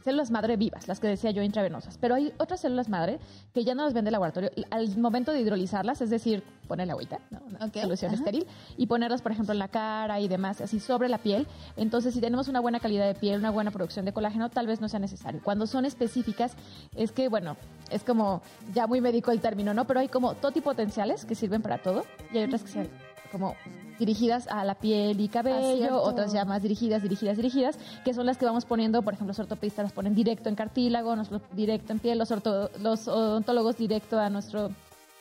[0.04, 1.98] células madre vivas, las que decía yo intravenosas.
[1.98, 3.20] Pero hay otras células madre
[3.54, 4.50] que ya no las vende el laboratorio.
[4.72, 7.40] Al momento de hidrolizarlas, es decir, ponerle agüita, ¿no?
[7.46, 8.20] una Ok, solución ajá.
[8.20, 8.48] estéril,
[8.78, 11.48] y ponerlas, por ejemplo, en la cara y demás, así sobre la piel.
[11.76, 14.80] Entonces, si tenemos una buena calidad de piel, una buena producción de colágeno, tal vez
[14.80, 15.42] no sea necesario.
[15.44, 16.56] Cuando son específicas,
[16.96, 17.58] es que, bueno,
[17.90, 18.42] es como
[18.74, 19.86] ya muy médico el término, ¿no?
[19.86, 22.88] Pero hay como totipotenciales que sirven para todo y hay otras que sean
[23.32, 23.56] como
[24.00, 26.02] dirigidas a la piel y cabello, cierto.
[26.04, 29.40] otras ya más dirigidas, dirigidas, dirigidas, que son las que vamos poniendo, por ejemplo, los
[29.40, 34.20] ortopedistas las ponen directo en cartílago, nosotros directo en piel, los, orto- los odontólogos directo
[34.20, 34.72] a, nuestro,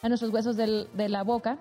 [0.03, 1.59] a nuestros huesos del- de la boca.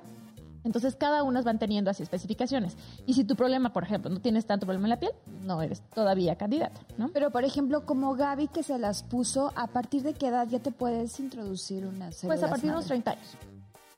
[0.64, 2.76] Entonces, cada uno van teniendo así especificaciones.
[3.06, 5.12] Y si tu problema, por ejemplo, no tienes tanto problema en la piel,
[5.44, 7.10] no eres todavía candidata, ¿no?
[7.14, 10.60] Pero, por ejemplo, como Gaby que se las puso, ¿a partir de qué edad ya
[10.60, 13.28] te puedes introducir una célula Pues a partir de unos 30 años.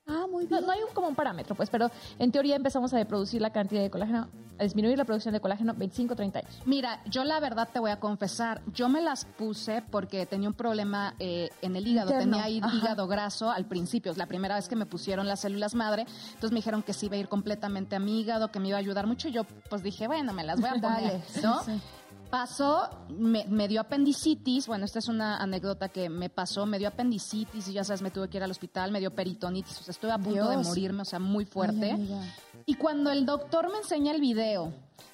[0.09, 0.65] Ah, muy bien.
[0.65, 3.81] no hay un, como un parámetro, pues, pero en teoría empezamos a producir la cantidad
[3.81, 6.59] de colágeno, a disminuir la producción de colágeno 25 30 años.
[6.65, 10.53] Mira, yo la verdad te voy a confesar, yo me las puse porque tenía un
[10.55, 12.75] problema eh, en el hígado, Interno, tenía hí- ajá.
[12.75, 16.51] hígado graso al principio, es la primera vez que me pusieron las células madre, entonces
[16.51, 18.79] me dijeron que sí iba a ir completamente a mi hígado, que me iba a
[18.79, 21.63] ayudar mucho y yo pues dije, bueno, me las voy a poner, Dale, ¿no?
[21.63, 21.71] sí.
[22.29, 26.87] Pasó, me, me dio apendicitis, bueno, esta es una anécdota que me pasó, me dio
[26.87, 29.91] apendicitis y ya sabes, me tuve que ir al hospital, me dio peritonitis, o sea,
[29.91, 31.91] estuve a punto de morirme, o sea, muy fuerte.
[31.91, 32.33] Ay.
[32.65, 34.71] Y cuando el doctor me enseña el video,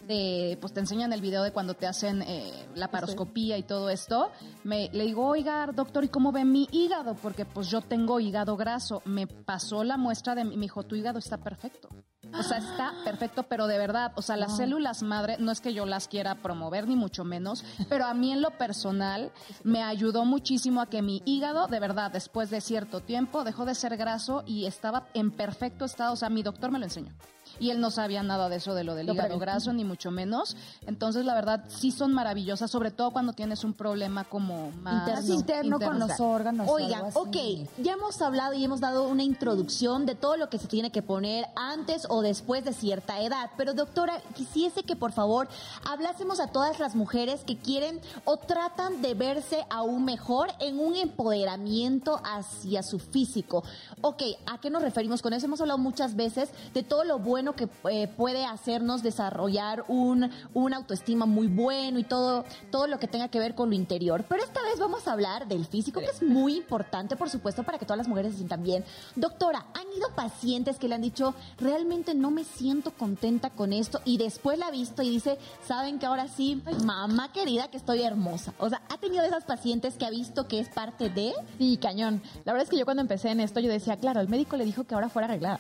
[0.08, 3.90] de, pues te enseñan el video de cuando te hacen eh, la paroscopía y todo
[3.90, 4.32] esto,
[4.64, 7.16] me, le digo, oiga, doctor, ¿y cómo ve mi hígado?
[7.16, 9.02] Porque pues yo tengo hígado graso.
[9.06, 11.90] Me pasó la muestra de mi, me dijo, tu hígado está perfecto.
[12.38, 15.74] O sea, está perfecto, pero de verdad, o sea, las células madre, no es que
[15.74, 19.32] yo las quiera promover, ni mucho menos, pero a mí en lo personal
[19.64, 23.76] me ayudó muchísimo a que mi hígado, de verdad, después de cierto tiempo, dejó de
[23.76, 27.14] ser graso y estaba en perfecto estado, o sea, mi doctor me lo enseñó.
[27.60, 30.12] Y él no sabía nada de eso de lo del Lo hígado graso, ni mucho
[30.12, 30.56] menos.
[30.86, 35.30] Entonces, la verdad, sí son maravillosas, sobre todo cuando tienes un problema como más Más
[35.30, 36.68] interno con los órganos.
[36.68, 37.38] o Oigan, ok,
[37.78, 41.02] ya hemos hablado y hemos dado una introducción de todo lo que se tiene que
[41.02, 45.48] poner antes o después de cierta edad, pero doctora, quisiese que por favor
[45.90, 50.96] hablásemos a todas las mujeres que quieren o tratan de verse aún mejor en un
[50.96, 53.64] empoderamiento hacia su físico.
[54.02, 55.46] Ok, ¿a qué nos referimos con eso?
[55.46, 60.74] Hemos hablado muchas veces de todo lo bueno que eh, puede hacernos desarrollar un, un
[60.74, 64.26] autoestima muy bueno y todo, todo lo que tenga que ver con lo interior.
[64.28, 67.78] Pero esta vez vamos a hablar del físico, que es muy importante, por supuesto, para
[67.78, 68.84] que todas las mujeres se sientan bien.
[69.16, 74.02] Doctora, ¿han ido pacientes que le han dicho, realmente no me siento contenta con esto?
[74.06, 78.02] Y después la ha visto y dice, ¿saben que ahora sí, mamá querida, que estoy
[78.02, 78.54] hermosa?
[78.60, 81.34] O sea, ¿ha tenido de esas pacientes que ha visto que es parte de?
[81.58, 82.22] Sí, cañón.
[82.44, 84.66] La verdad es que yo cuando empecé en esto, yo decía, claro, el médico le
[84.66, 85.60] dijo que ahora fuera arreglada.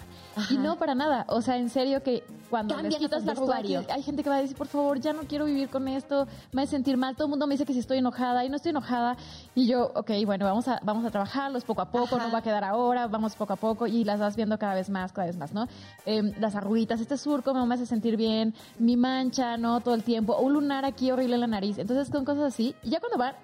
[0.50, 1.26] Y no para nada.
[1.30, 4.30] O sea, en serio que cuando Cambian les quitas la el arruga, hay gente que
[4.30, 6.96] va a decir, por favor, ya no quiero vivir con esto, me voy a sentir
[6.96, 7.16] mal.
[7.16, 9.18] Todo el mundo me dice que si estoy enojada y no estoy enojada.
[9.56, 12.28] Y yo, ok, bueno, vamos a, vamos a trabajarlos poco a poco, Ajá.
[12.28, 14.90] no va a quedar ahora, vamos poco a poco y las vas viendo cada vez
[14.90, 15.68] más, cada vez más, ¿no?
[16.06, 19.82] Em, las arruguitas, este surco me hace sentir bien, mi mancha, ¿no?
[19.82, 21.78] Todo el tiempo, un lunar aquí horrible en la nariz.
[21.78, 22.74] Entonces, con cosas así.
[22.84, 23.36] Y ya cuando van,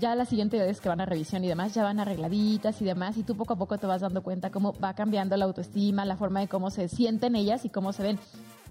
[0.00, 3.16] ya la siguiente vez que van a revisión y demás, ya van arregladitas y demás,
[3.18, 6.16] y tú poco a poco te vas dando cuenta cómo va cambiando la autoestima, la
[6.16, 8.18] forma de cómo se sienten ellas y cómo se ven.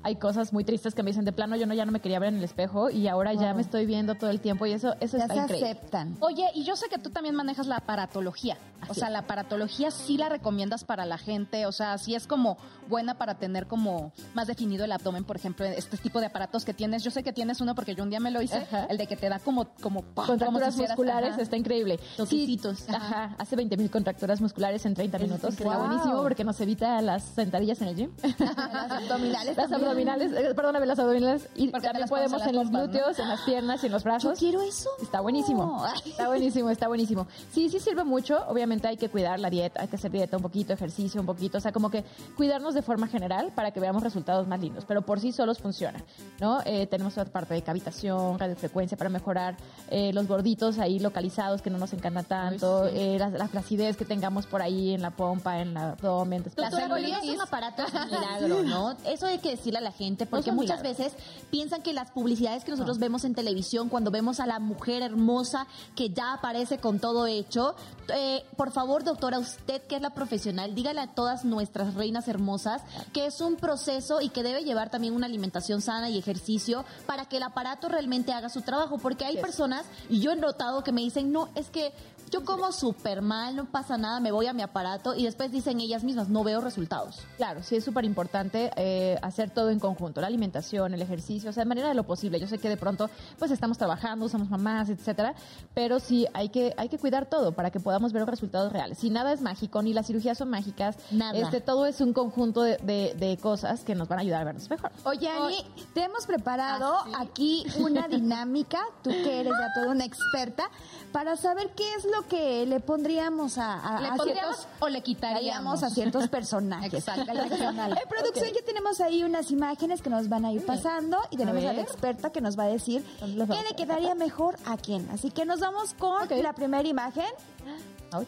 [0.02, 2.20] Hay cosas muy tristes que me dicen de plano, yo no ya no me quería
[2.20, 4.96] ver en el espejo y ahora ya me estoy viendo todo el tiempo y eso
[5.02, 5.70] eso Ya está se increíble.
[5.72, 6.18] aceptan.
[6.22, 8.58] Oye, y yo sé que tú también manejas la aparatología.
[8.88, 11.66] o sea, la aparatología sí la recomiendas para la gente.
[11.66, 12.58] O sea, sí es como
[12.88, 16.74] buena para tener como más definido el abdomen, por ejemplo, este tipo de aparatos que
[16.74, 17.04] tienes.
[17.04, 18.86] Yo sé que tienes uno porque yo un día me lo hice, Ajá.
[18.86, 21.42] el de que te da como, como, como Contracturas si musculares, ajá.
[21.42, 22.00] está increíble.
[22.16, 22.80] Toquecitos.
[22.80, 25.50] Sí, ajá, hace 20 mil contracturas musculares en 30 minutos.
[25.52, 25.88] Está increíble.
[25.88, 26.24] buenísimo Wow.
[26.24, 28.12] porque nos evita las sentadillas en el gym.
[28.40, 29.72] Las abdominales las.
[29.90, 31.48] Abdominales, eh, perdóname, las abdominales.
[31.56, 32.88] Y Porque también las podemos en las los pompas, ¿no?
[32.88, 34.40] glúteos, en las piernas y en los brazos.
[34.40, 34.90] Yo quiero eso.
[35.02, 35.86] Está buenísimo.
[36.06, 37.28] Está buenísimo, está buenísimo.
[37.52, 38.44] Sí, sí sirve mucho.
[38.48, 41.58] Obviamente hay que cuidar la dieta, hay que hacer dieta un poquito, ejercicio un poquito.
[41.58, 42.04] O sea, como que
[42.36, 44.86] cuidarnos de forma general para que veamos resultados más lindos.
[44.86, 46.04] Pero por sí solos funciona,
[46.40, 46.60] ¿no?
[46.66, 49.58] Eh, tenemos otra parte de cavitación, radiofrecuencia para mejorar
[49.90, 52.86] eh, los gorditos ahí localizados que no nos encantan tanto.
[52.88, 56.44] eh, la, la flacidez que tengamos por ahí en la pompa, en el abdomen.
[56.56, 57.32] La Doctora, pero no celulitis.
[57.32, 58.98] son aparatos milagro, ¿no?
[59.06, 61.14] Eso hay que decirle a la gente, porque muchas veces
[61.50, 65.68] piensan que las publicidades que nosotros vemos en televisión, cuando vemos a la mujer hermosa
[65.96, 67.76] que ya aparece con todo hecho,
[68.16, 72.82] eh, por favor, doctora, usted que es la profesional, dígale a todas nuestras reinas hermosas
[73.14, 77.26] que es un proceso y que debe llevar también una alimentación sana y ejercicio para
[77.26, 80.92] que el aparato realmente haga su trabajo, porque hay personas, y yo he notado que
[80.92, 81.94] me dicen, no, es que
[82.30, 85.80] yo como súper mal, no pasa nada, me voy a mi aparato y después dicen
[85.80, 87.22] ellas mismas, no veo resultados.
[87.38, 91.54] Claro, sí es súper importante eh, hacer todo en conjunto, la alimentación, el ejercicio, o
[91.54, 92.40] sea, de manera de lo posible.
[92.40, 95.34] Yo sé que de pronto, pues estamos trabajando, somos mamás, etcétera,
[95.74, 99.04] pero sí hay que hay que cuidar todo para que podamos ver resultados reales.
[99.04, 100.98] Y nada es mágico, ni las cirugías son mágicas.
[101.12, 101.38] Nada.
[101.38, 104.46] Este, todo es un conjunto de, de- de cosas que nos van a ayudar a
[104.46, 104.92] vernos mejor.
[105.04, 105.58] Oye, Ani,
[105.94, 107.12] te hemos preparado Ah, sí.
[107.18, 110.70] aquí una dinámica, tú que eres ya toda una experta,
[111.12, 114.90] para saber qué es lo que le pondríamos a, a- ¿Le a pondríamos ciertos- o
[114.90, 115.84] le quitaríamos?
[115.84, 116.94] a ciertos personajes.
[117.08, 117.32] Exacto.
[117.32, 121.64] En producción ya tenemos ahí unas imágenes que nos van a ir pasando y tenemos
[121.64, 124.78] a, la experta que nos va a decir ¿Dónde las qué le quedaría mejor a
[124.78, 125.10] quién.
[125.12, 127.26] Así que nos vamos con la primera imagen,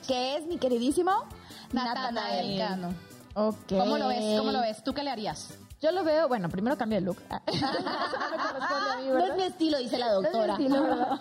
[0.08, 1.12] que es mi queridísimo
[1.71, 2.93] Natanael Cano.
[3.34, 4.39] ¿Cómo lo ves?
[4.39, 4.84] ¿Cómo lo ves?
[4.84, 5.54] ¿Tú qué le harías?
[5.82, 7.17] Yo lo veo, bueno, primero cambia el look.
[7.51, 10.56] No mí, No es mi estilo, dice la doctora.
[10.58, 11.19] Sí, la verdad.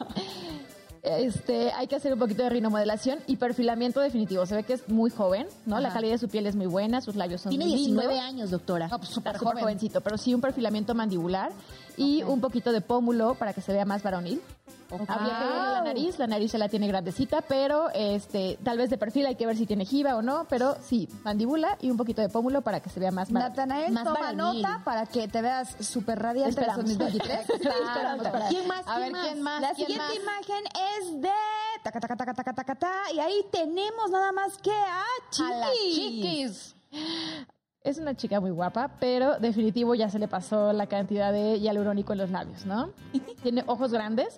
[1.02, 4.44] Este, hay que hacer un poquito de rinomodelación y perfilamiento definitivo.
[4.44, 5.80] Se ve que es muy joven, ¿no?
[5.80, 8.28] La calidad de su piel es muy buena, sus labios son Tiene muy 19 lindos.
[8.28, 8.88] años, doctora.
[8.88, 9.64] No, pues súper súper joven.
[9.64, 11.52] jovencito, pero sí un perfilamiento mandibular
[12.00, 14.40] y un poquito de pómulo para que se vea más varonil.
[14.90, 18.90] Habría que verle la nariz, la nariz se la tiene grandecita, pero este, tal vez
[18.90, 21.96] de perfil hay que ver si tiene jiba o no, pero sí, mandíbula y un
[21.96, 23.30] poquito de pómulo para que se vea más.
[23.30, 24.62] Natanael, más toma varonil.
[24.62, 26.98] nota para que te veas súper radiante en Esperamos.
[26.98, 27.50] 2023.
[27.50, 28.82] Esperamos para- ¿Quién más?
[28.88, 29.26] A ver, más?
[29.26, 29.60] ¿quién más?
[29.62, 30.22] La ¿Quién siguiente más?
[30.24, 30.64] imagen
[30.98, 31.30] es de
[31.84, 35.70] taca, taca, taca, taca, taca, ta, y ahí tenemos nada más que a A las
[35.72, 35.94] Chiqui.
[36.20, 36.74] chiquis.
[37.82, 42.12] Es una chica muy guapa, pero definitivo ya se le pasó la cantidad de hialurónico
[42.12, 42.90] en los labios, ¿no?
[43.42, 44.36] Tiene ojos grandes,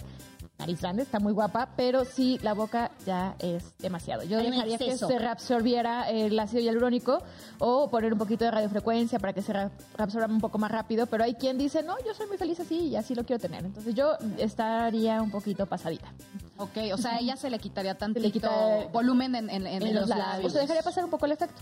[0.61, 4.23] nariz grande, está muy guapa, pero sí, la boca ya es demasiado.
[4.23, 7.19] Yo Hay dejaría que se reabsorbiera el ácido hialurónico
[7.59, 11.07] o poner un poquito de radiofrecuencia para que se re- reabsorba un poco más rápido,
[11.07, 13.65] pero hay quien dice, no, yo soy muy feliz así y así lo quiero tener.
[13.65, 16.13] Entonces yo estaría un poquito pasadita
[16.59, 19.95] Ok, o sea, a ella se le quitaría tantito quita- volumen en, en, en en,
[19.97, 20.47] los labios.
[20.47, 21.61] O sea, dejaría pasar un poco el efecto.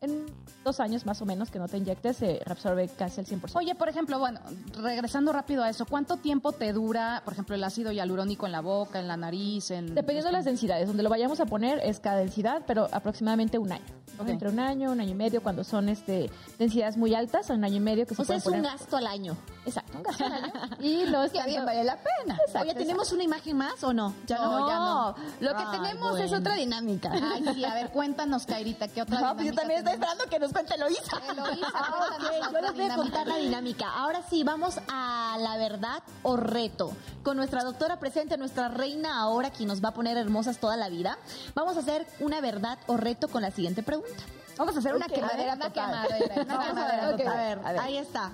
[0.00, 0.26] En
[0.64, 3.50] dos años más o menos que no te inyectes, se reabsorbe casi al 100%.
[3.54, 4.40] Oye, por ejemplo, bueno,
[4.74, 8.60] regresando rápido a eso, ¿cuánto tiempo te dura, por ejemplo, el ácido hialurónico en la
[8.60, 12.00] boca, en la nariz, en Dependiendo de las densidades, donde lo vayamos a poner es
[12.00, 13.84] cada densidad, pero aproximadamente un año.
[14.18, 14.28] ¿no?
[14.28, 17.76] Entre un año, un año y medio, cuando son este densidades muy altas, un año
[17.76, 19.36] y medio que se O sea, es un gasto al año.
[19.64, 20.52] Exacto, un gasto al año.
[20.80, 22.38] Y los Que bien tanto- vale la pena.
[22.46, 24.14] Exacto, Oye, ¿tenemos una imagen más o no?
[24.26, 25.14] Ya no, ya no.
[25.40, 27.10] Lo que Ay, tenemos es otra dinámica.
[27.12, 30.38] Ay, sí, a ver, cuéntanos, Kairita, ¿qué otra No, pues yo también estoy esperando que
[30.38, 31.20] nos cuente Eloisa.
[31.30, 33.90] Eloísa, Ah, cuéntanos ok, otra yo les voy a contar la dinámica.
[33.90, 36.92] Ahora sí, vamos a la verdad o reto.
[37.22, 40.88] Con nuestra doctora presente, nuestra reina ahora, quien nos va a poner hermosas toda la
[40.88, 41.18] vida.
[41.54, 44.22] Vamos a hacer una verdad o reto con la siguiente pregunta.
[44.56, 46.06] Vamos a hacer una Ok, quemadera una total.
[46.08, 47.32] quemadera, una Una quemadera quemadera Ok, total.
[47.32, 47.80] a ver, A ver.
[47.80, 48.30] ahí está.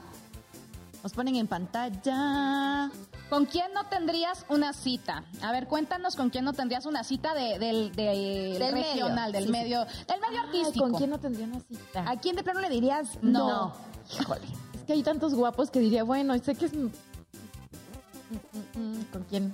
[1.07, 2.91] Nos ponen en pantalla.
[3.31, 5.23] ¿Con quién no tendrías una cita?
[5.41, 9.33] A ver, cuéntanos con quién no tendrías una cita de- del, regional, medio.
[9.33, 10.85] del Sí, medio, del medio Ay, artístico.
[10.89, 12.11] ¿Con quién no tendría una cita?
[12.11, 13.47] ¿A quién de plano le dirías No.
[13.49, 13.73] no?
[14.21, 16.75] Híjole, es que hay tantos guapos que diría, bueno, sé que es...
[16.75, 16.87] mm,
[18.75, 19.53] mm, mm, ¿Con quién?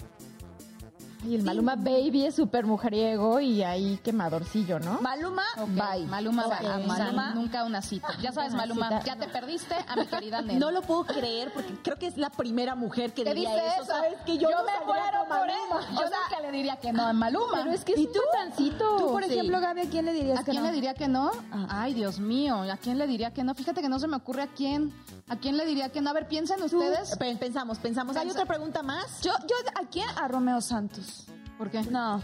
[1.25, 5.01] Ay, el Maluma Baby es súper mujeriego y ahí quemadorcillo, ¿no?
[5.01, 6.05] Maluma, bye.
[6.07, 6.69] Maluma, Ok, bye.
[6.69, 7.35] O sea, Maluma.
[7.35, 8.09] nunca una cita.
[8.21, 9.03] Ya sabes, Maluma, cita.
[9.05, 10.59] ya te perdiste a mi querida Nel.
[10.59, 13.67] No lo puedo creer porque creo que es la primera mujer que ¿Qué diría dice
[13.69, 13.83] eso.
[13.83, 13.93] eso?
[13.93, 14.15] ¿Sabes?
[14.27, 15.87] Que yo, no me muero por él.
[15.95, 17.59] Yo nunca le diría que no a Maluma.
[17.59, 18.19] Pero es que es ¿Y un tú?
[18.33, 18.97] patancito.
[18.97, 19.33] Tú, por Sí.
[19.33, 20.69] ejemplo, Gaby, ¿a quién le dirías ¿A que quién no?
[20.71, 21.31] le diría que no?
[21.69, 23.55] Ay, Dios mío, ¿a quién le diría que no?
[23.55, 24.93] Fíjate que no se me ocurre a quién.
[25.29, 26.11] ¿A quién le diría que no?
[26.11, 27.17] A ver, piensen ustedes.
[27.17, 28.17] Pe- Pensamos, pensamos.
[28.17, 29.21] ¿Hay otra pregunta más?
[29.23, 30.07] Yo, yo, ¿a quién?
[30.21, 31.12] A Romeo Santos.
[31.59, 31.83] ¿Por qué?
[31.83, 32.23] No.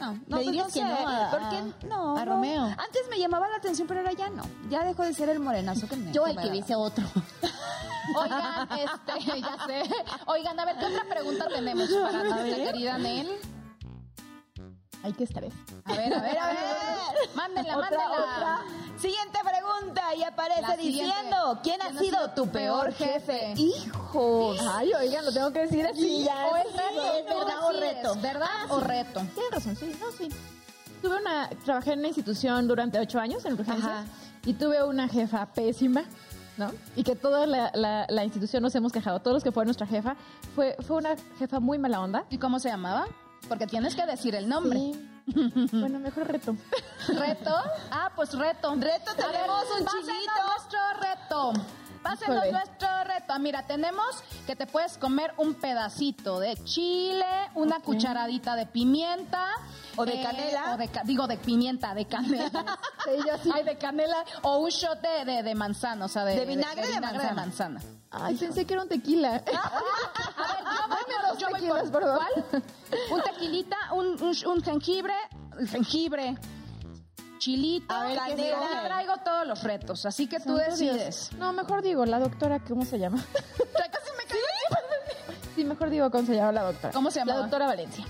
[0.00, 0.84] No, no, ¿Le dirías no que sé.
[0.84, 2.16] no a- ¿Por qué no?
[2.16, 2.32] a no.
[2.32, 2.62] Romeo?
[2.64, 4.42] Antes me llamaba la atención, pero ahora ya no.
[4.68, 6.60] Ya dejó de ser el morenazo que me Yo el me que daba.
[6.60, 7.04] dice otro.
[8.18, 9.82] Oigan, este, ya sé.
[10.26, 13.28] Oigan, a ver, ¿qué otra pregunta tenemos para nuestra querida Nel?
[15.04, 15.52] Ay, qué estrés.
[15.84, 16.56] A ver, a ver, a ver.
[17.34, 18.34] Mándenla, Otra, mándenla.
[18.34, 18.60] otra.
[18.98, 23.54] Siguiente pregunta y aparece diciendo, ¿quién, ha sido tu peor jefe?
[23.56, 24.60] Hijos.
[24.74, 26.46] Ay, oigan, lo tengo que decir así ya.
[26.46, 28.14] O es reto, es tú verdad o reto.
[28.20, 29.20] ¿Verdad o reto?
[29.34, 30.28] Tienes razón, sí, no, sí.
[31.00, 34.04] Tuve una, trabajé en una institución durante ocho años en urgencias Ajá.
[34.44, 36.04] y tuve una jefa pésima,
[36.56, 36.70] ¿no?
[36.94, 39.84] Y que toda la, la- la institución nos hemos quejado, todos los que fue nuestra
[39.88, 40.14] jefa,
[40.54, 42.24] fue, fue una jefa muy mala onda.
[42.30, 43.06] ¿Y cómo se llamaba?
[43.52, 44.78] Porque tienes que decir el nombre.
[44.78, 45.08] Sí.
[45.72, 46.56] bueno, mejor reto.
[47.06, 47.54] ¿Reto?
[47.90, 48.74] Ah, pues reto.
[48.76, 50.32] Reto, ver, tenemos un chilito.
[50.46, 51.52] nuestro reto.
[52.02, 53.32] Pásenos nuestro reto.
[53.32, 57.24] Ah, Mira, tenemos que te puedes comer un pedacito de chile,
[57.54, 59.46] una cucharadita de pimienta.
[59.56, 60.74] eh, O de canela.
[60.74, 62.78] o de digo, de pimienta, de canela.
[63.54, 64.24] Ay, de canela.
[64.42, 67.32] O un shot de, de, de manzana, o sea, de, De vinagre de manzana.
[67.34, 67.80] manzana.
[68.10, 69.42] Ay, pensé que era un tequila.
[70.88, 72.02] A ver, yo voy por- yo voy por-.
[72.02, 72.62] ¿Cuál?
[73.10, 75.14] Un tequilita, un, un, un jengibre,
[75.70, 76.36] jengibre,
[77.42, 78.82] chilito, A ver, ¿qué canela.
[78.84, 81.32] traigo todos los retos, así que tú decides.
[81.38, 83.18] No, mejor digo, la doctora, ¿cómo se llama?
[83.32, 84.40] Casi me caí.
[85.56, 86.92] Sí, mejor digo cómo se llama la doctora.
[86.92, 87.40] ¿Cómo se La llamaba?
[87.42, 88.04] doctora Valencia.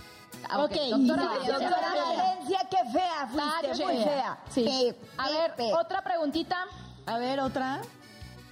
[0.51, 1.59] Ah, Ok, doctora Valencia.
[1.59, 3.85] Doctora Valencia, qué fea fuiste, Tache.
[3.87, 4.39] muy fea.
[4.51, 4.95] Sí.
[5.17, 6.67] A ver, otra preguntita.
[7.07, 7.81] A ver, otra.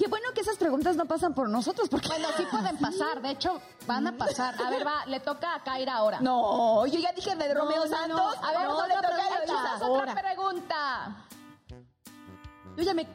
[0.01, 2.09] Qué bueno que esas preguntas no pasan por nosotros, porque...
[2.09, 4.55] Bueno, sí pueden pasar, de hecho, van a pasar.
[4.59, 6.21] A ver, va, le toca a Kaira ahora.
[6.23, 8.17] No, yo ya dije de Romeo no, Santos.
[8.17, 8.29] no.
[8.31, 9.77] A ver, no, le toca a pregunta.
[9.77, 9.87] Eloisa.
[9.87, 11.27] Otra pregunta.
[12.79, 13.07] Yo ya me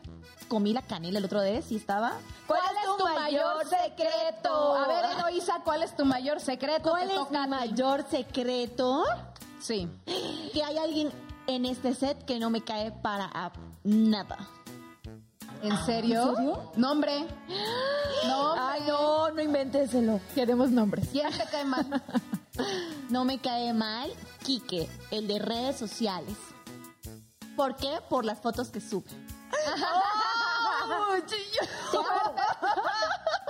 [0.48, 2.20] comí la canela el otro día, ¿sí estaba?
[2.46, 4.76] ¿Cuál, es tu mayor secreto?
[4.76, 6.92] A ver, Eloisa, ¿cuál es tu mayor secreto?
[6.92, 9.06] ¿Cuál es mi mayor secreto?
[9.60, 9.90] Sí.
[10.54, 11.12] Que hay alguien
[11.48, 13.32] en este set que no me cae para
[13.84, 14.38] nada.
[15.62, 16.72] ¿En serio?
[16.76, 17.26] Nombre.
[18.28, 18.62] Nombre.
[18.62, 20.20] Ay, no, no invénteselo.
[20.34, 21.08] Queremos nombres.
[21.12, 22.02] ¿Quién te cae mal?
[23.10, 24.10] No me cae mal
[24.44, 26.38] Quique, el de redes sociales.
[27.58, 28.00] ¿Por qué?
[28.10, 29.10] Por las fotos que sube.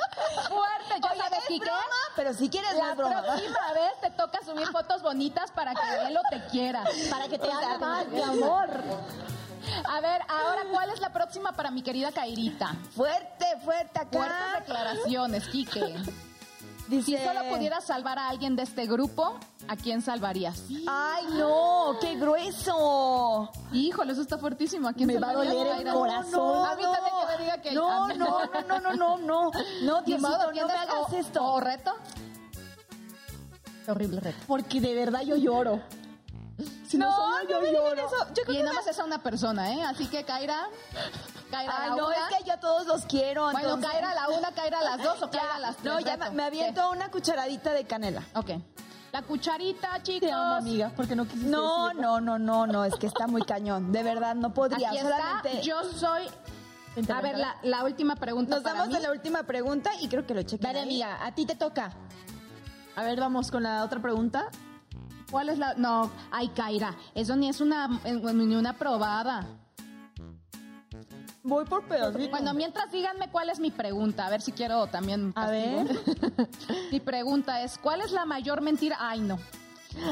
[0.47, 1.69] Fuerte, ya sabes, Quique.
[2.15, 3.21] Pero si quieres, La broma.
[3.21, 6.83] próxima vez te toca subir fotos bonitas para que él o te quiera.
[7.09, 7.47] Para que te
[7.79, 8.69] más, mi amor.
[9.87, 12.75] A ver, ahora, ¿cuál es la próxima para mi querida Cairita?
[12.95, 14.09] Fuerte, fuerte acá.
[14.11, 15.95] Fuertes declaraciones, Quique.
[16.87, 17.17] Dice...
[17.17, 20.61] Si solo pudieras salvar a alguien de este grupo, ¿a quién salvarías?
[20.87, 23.51] Ay, no, qué grueso.
[23.73, 24.87] Híjole, eso está fuertísimo.
[24.87, 26.63] ¿A quién Me va a doler el corazón.
[26.67, 27.71] A mí también me diga que...
[27.73, 29.51] No, no, no, no, no, no, no.
[29.83, 31.43] No, Diosito, no me ¿tienes hagas esto.
[31.43, 31.93] ¿O reto?
[33.87, 34.37] Horrible reto.
[34.47, 35.81] Porque de verdad yo lloro.
[36.87, 38.09] Si no, soy yo, yo lloro.
[38.33, 39.83] Yo creo Y que nada más es a una persona, ¿eh?
[39.83, 40.67] Así que Kaira...
[41.51, 42.15] Kaira Ay, la no, una.
[42.29, 43.43] es que yo todos los quiero.
[43.43, 45.93] Bueno, entonces- Kaira a la una, Kaira a las dos o Kaira a las tres.
[45.93, 46.31] No, ya reto.
[46.31, 48.21] me, me aviento una cucharadita de canela.
[48.45, 48.55] ¿Qué?
[48.55, 48.61] Ok.
[49.11, 50.27] La cucharita, chicos.
[50.27, 52.01] Te amo, amiga, porque no quisiste No, decirlo.
[52.19, 53.91] no, no, no, no, es que está muy cañón.
[53.93, 54.89] De verdad, no podría.
[54.89, 55.61] Aquí Solamente está.
[55.61, 56.27] Yo soy.
[57.13, 58.55] A ver, la, la última pregunta.
[58.55, 58.95] nos para damos mí.
[58.95, 60.61] a la última pregunta y creo que lo chequen.
[60.61, 60.85] Dale, ahí.
[60.85, 61.91] amiga, a ti te toca.
[62.95, 64.49] A ver, vamos con la otra pregunta.
[65.29, 65.73] ¿Cuál es la.?
[65.75, 66.95] No, ay, Kaira.
[67.13, 69.45] Eso ni es una, ni una probada.
[71.43, 72.29] Voy por pedacito.
[72.31, 75.31] Bueno, mientras díganme cuál es mi pregunta, a ver si quiero también.
[75.35, 75.83] A castigo.
[76.37, 76.49] ver.
[76.91, 78.97] mi pregunta es: ¿cuál es la mayor mentira?
[78.99, 79.37] Ay, no.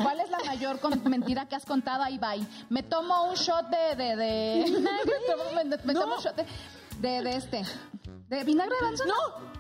[0.04, 2.04] ¿Cuál es la mayor con- mentira que has contado?
[2.04, 2.34] Ahí va.
[2.70, 3.96] Me tomo un shot de.
[3.96, 6.46] de, de me tomo, me- me tomo un shot de,
[7.00, 7.64] de, de este.
[8.30, 9.14] ¿De vinagre de manzana?
[9.14, 9.54] ¡No!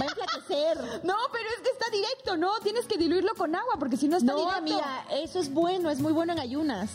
[0.00, 0.78] Va a enflaquecer.
[1.04, 2.52] No, pero es que está directo, ¿no?
[2.60, 4.58] Tienes que diluirlo con agua porque si no está No, directo.
[4.58, 6.90] amiga, eso es bueno, es muy bueno en ayunas.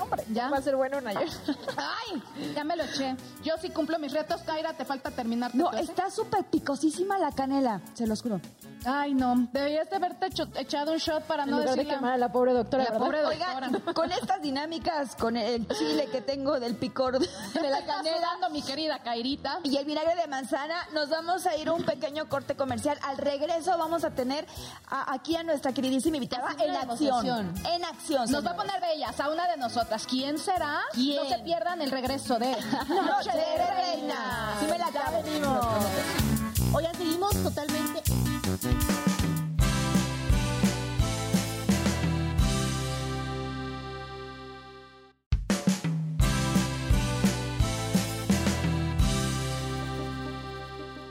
[0.00, 0.48] Hombre, ya.
[0.50, 1.28] Va a ser bueno en ayer.
[1.76, 2.22] Ay,
[2.54, 3.16] ya me lo eché.
[3.42, 5.84] Yo sí cumplo mis retos, Kaira, te falta terminar tu No, clase.
[5.90, 8.40] está súper picosísima la canela, se los juro.
[8.86, 9.48] Ay, no.
[9.52, 11.94] Deberías de haberte hecho- echado un shot para En no lugar de decirle.
[11.96, 13.04] quemar a la pobre doctora, La ¿verdad?
[13.06, 13.56] pobre doctora.
[13.68, 17.28] Oigan, con estas dinámicas, con el chile que tengo del picor de
[17.62, 19.58] la la canela canela, mi querida Kairita.
[19.64, 22.98] y el vinagre de manzana, nos vamos a ir a un pequeño corte comercial.
[23.02, 24.46] Al regreso vamos a tener
[24.88, 27.24] a- aquí a nuestra queridísima invitada Haciendo en la acción.
[27.26, 27.74] demostración.
[27.74, 28.30] En acción.
[28.30, 28.72] Nos va a señores.
[28.74, 29.89] poner bellas a una de nosotras.
[29.98, 30.82] ¿Quién será?
[30.92, 31.16] ¿Quién?
[31.16, 32.50] No se pierdan el regreso de
[32.88, 34.56] Noche de Reina.
[34.60, 35.66] Sí me la Ya venimos.
[36.72, 38.02] Oigan, seguimos totalmente.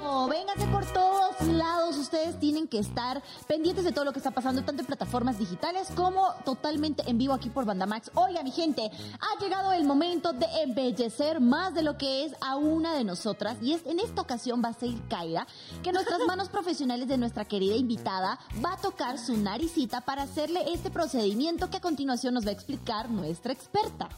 [0.01, 1.18] Oh, véngase por todos
[1.50, 1.97] lados.
[1.97, 5.89] Ustedes tienen que estar pendientes de todo lo que está pasando, tanto en plataformas digitales
[5.95, 8.12] como totalmente en vivo aquí por Bandamax.
[8.16, 8.89] Oiga, mi gente,
[9.20, 13.58] ha llegado el momento de embellecer más de lo que es a una de nosotras.
[13.62, 15.47] Y es, en esta ocasión va a ser Kaira,
[15.84, 20.74] que nuestras manos profesionales de nuestra querida invitada va a tocar su naricita para hacerle
[20.74, 24.10] este procedimiento que a continuación nos va a explicar nuestra experta.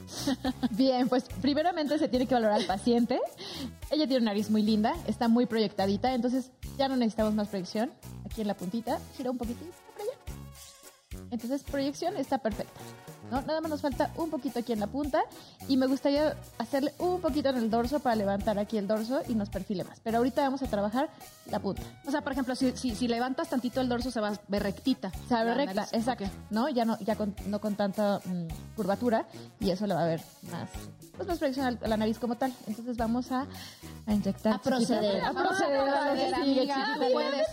[0.70, 3.20] Bien, pues primeramente se tiene que valorar al paciente.
[3.90, 7.92] Ella tiene una nariz muy linda, está muy proyectadita, entonces ya no necesitamos más proyección.
[8.24, 11.28] Aquí en la puntita, gira un poquitito para allá.
[11.30, 12.80] Entonces, proyección está perfecta.
[13.32, 13.40] ¿No?
[13.42, 15.22] Nada más nos falta un poquito aquí en la punta
[15.66, 19.34] y me gustaría hacerle un poquito en el dorso para levantar aquí el dorso y
[19.34, 19.98] nos perfile más.
[20.04, 21.08] Pero ahorita vamos a trabajar
[21.50, 21.82] la punta.
[22.06, 24.62] O sea, por ejemplo, si, si, si levantas tantito el dorso, se va a ver
[24.62, 25.10] rectita.
[25.28, 26.68] Se va a ver La recta, exacto, ¿no?
[26.68, 29.26] Ya no, ya con- no con tanta mm, curvatura
[29.60, 30.20] y eso le va a ver
[30.50, 30.68] más,
[31.26, 32.52] pues más proyección a la nariz como tal.
[32.66, 33.46] Entonces vamos a,
[34.06, 34.54] a inyectar.
[34.54, 35.12] A proceder.
[35.22, 35.28] chiquita.
[35.28, 35.80] A proceder.
[35.80, 37.06] a que Amiga, sigue, amiga, chiquita.
[37.06, 37.46] tú puedes.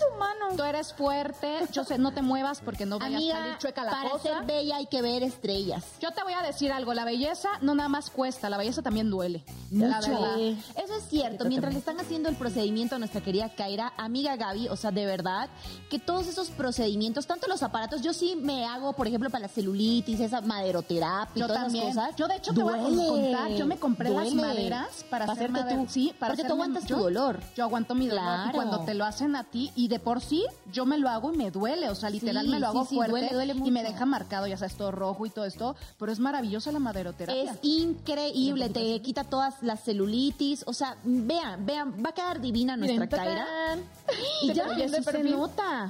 [0.57, 1.47] Tú eres fuerte.
[1.71, 4.23] Yo sé, no te muevas porque no vaya a Amiga, salir chueca la para cosa.
[4.23, 5.85] ser bella hay que ver estrellas.
[6.01, 9.09] Yo te voy a decir algo, la belleza no nada más cuesta, la belleza también
[9.11, 9.43] duele.
[9.71, 10.09] La Mucho.
[10.09, 10.37] verdad.
[10.39, 11.45] Eso es cierto.
[11.45, 15.05] Mientras le están haciendo el procedimiento a nuestra querida Kaira, amiga Gaby, o sea, de
[15.05, 15.49] verdad,
[15.89, 19.47] que todos esos procedimientos, tanto los aparatos, yo sí me hago, por ejemplo, para la
[19.49, 21.87] celulitis, esa maderoterapia y Yo todas también.
[21.89, 22.15] esas cosas.
[22.17, 23.51] Yo, de hecho, te voy a contar.
[23.59, 25.85] Yo me compré las maderas para, Para tú.
[25.89, 27.39] Sí, para Porque tú aguantas yo- tu dolor.
[27.55, 28.23] Yo aguanto mi dolor.
[28.23, 28.49] Claro.
[28.49, 31.33] Y cuando te lo hacen a ti, y de por sí, yo me lo hago
[31.33, 31.89] y me duele.
[31.89, 33.11] O sea, literal, Sí, me lo hago sí, fuerte.
[33.11, 35.75] duele, duele y me deja marcado, ya sabes, todo rojo y todo esto.
[35.97, 37.51] Pero es maravillosa la maderoterapia.
[37.51, 42.77] Es increíble, te quita todas las celulitis, o sea, vean, vean, va a quedar divina
[42.77, 43.45] nuestra Kaira.
[44.41, 45.89] Y ya, de se nota.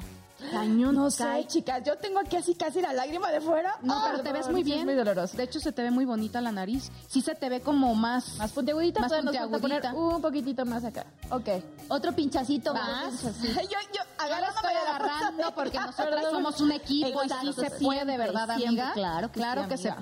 [0.52, 3.78] Cañón, No sé, chicas, yo tengo aquí así casi la lágrima de fuera.
[3.82, 4.86] No, Ah, pero te ves muy sí es bien.
[4.86, 5.36] muy doloroso.
[5.38, 6.92] De hecho, se te ve muy bonita la nariz.
[7.08, 8.36] Sí se te ve como más...
[8.38, 9.94] Más puntiagudita, Más puntiagudita.
[9.94, 11.06] un poquitito más acá.
[11.30, 11.48] Ok.
[11.90, 13.22] Otro pinchacito más.
[13.24, 18.18] yo, yo, Yo de la agarrando porque nosotros somos un equipo y sí se puede,
[18.18, 18.92] ¿verdad, siempre, amiga?
[18.94, 20.02] claro que claro sí, que se amiga.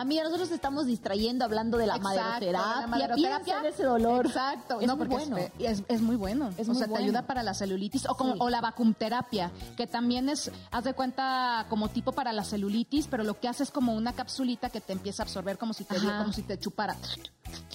[0.00, 0.10] Puede.
[0.10, 2.80] Amiga, nosotros estamos distrayendo hablando de la Exacto, maderoterapia.
[2.80, 3.68] la maderoterapia.
[3.68, 4.26] Ese dolor.
[4.26, 5.36] Exacto, Es no, muy bueno.
[5.58, 6.50] es, muy bueno.
[6.56, 6.94] Es o muy sea, bueno.
[6.96, 8.38] te ayuda para la celulitis o, como, Sí.
[8.42, 13.24] o la vacumterapia, que también es, haz de cuenta, como tipo para la celulitis, pero
[13.24, 15.96] lo que hace es como una capsulita que te empieza a absorber como si te,
[15.96, 16.18] Ajá.
[16.18, 16.96] como si te chupara.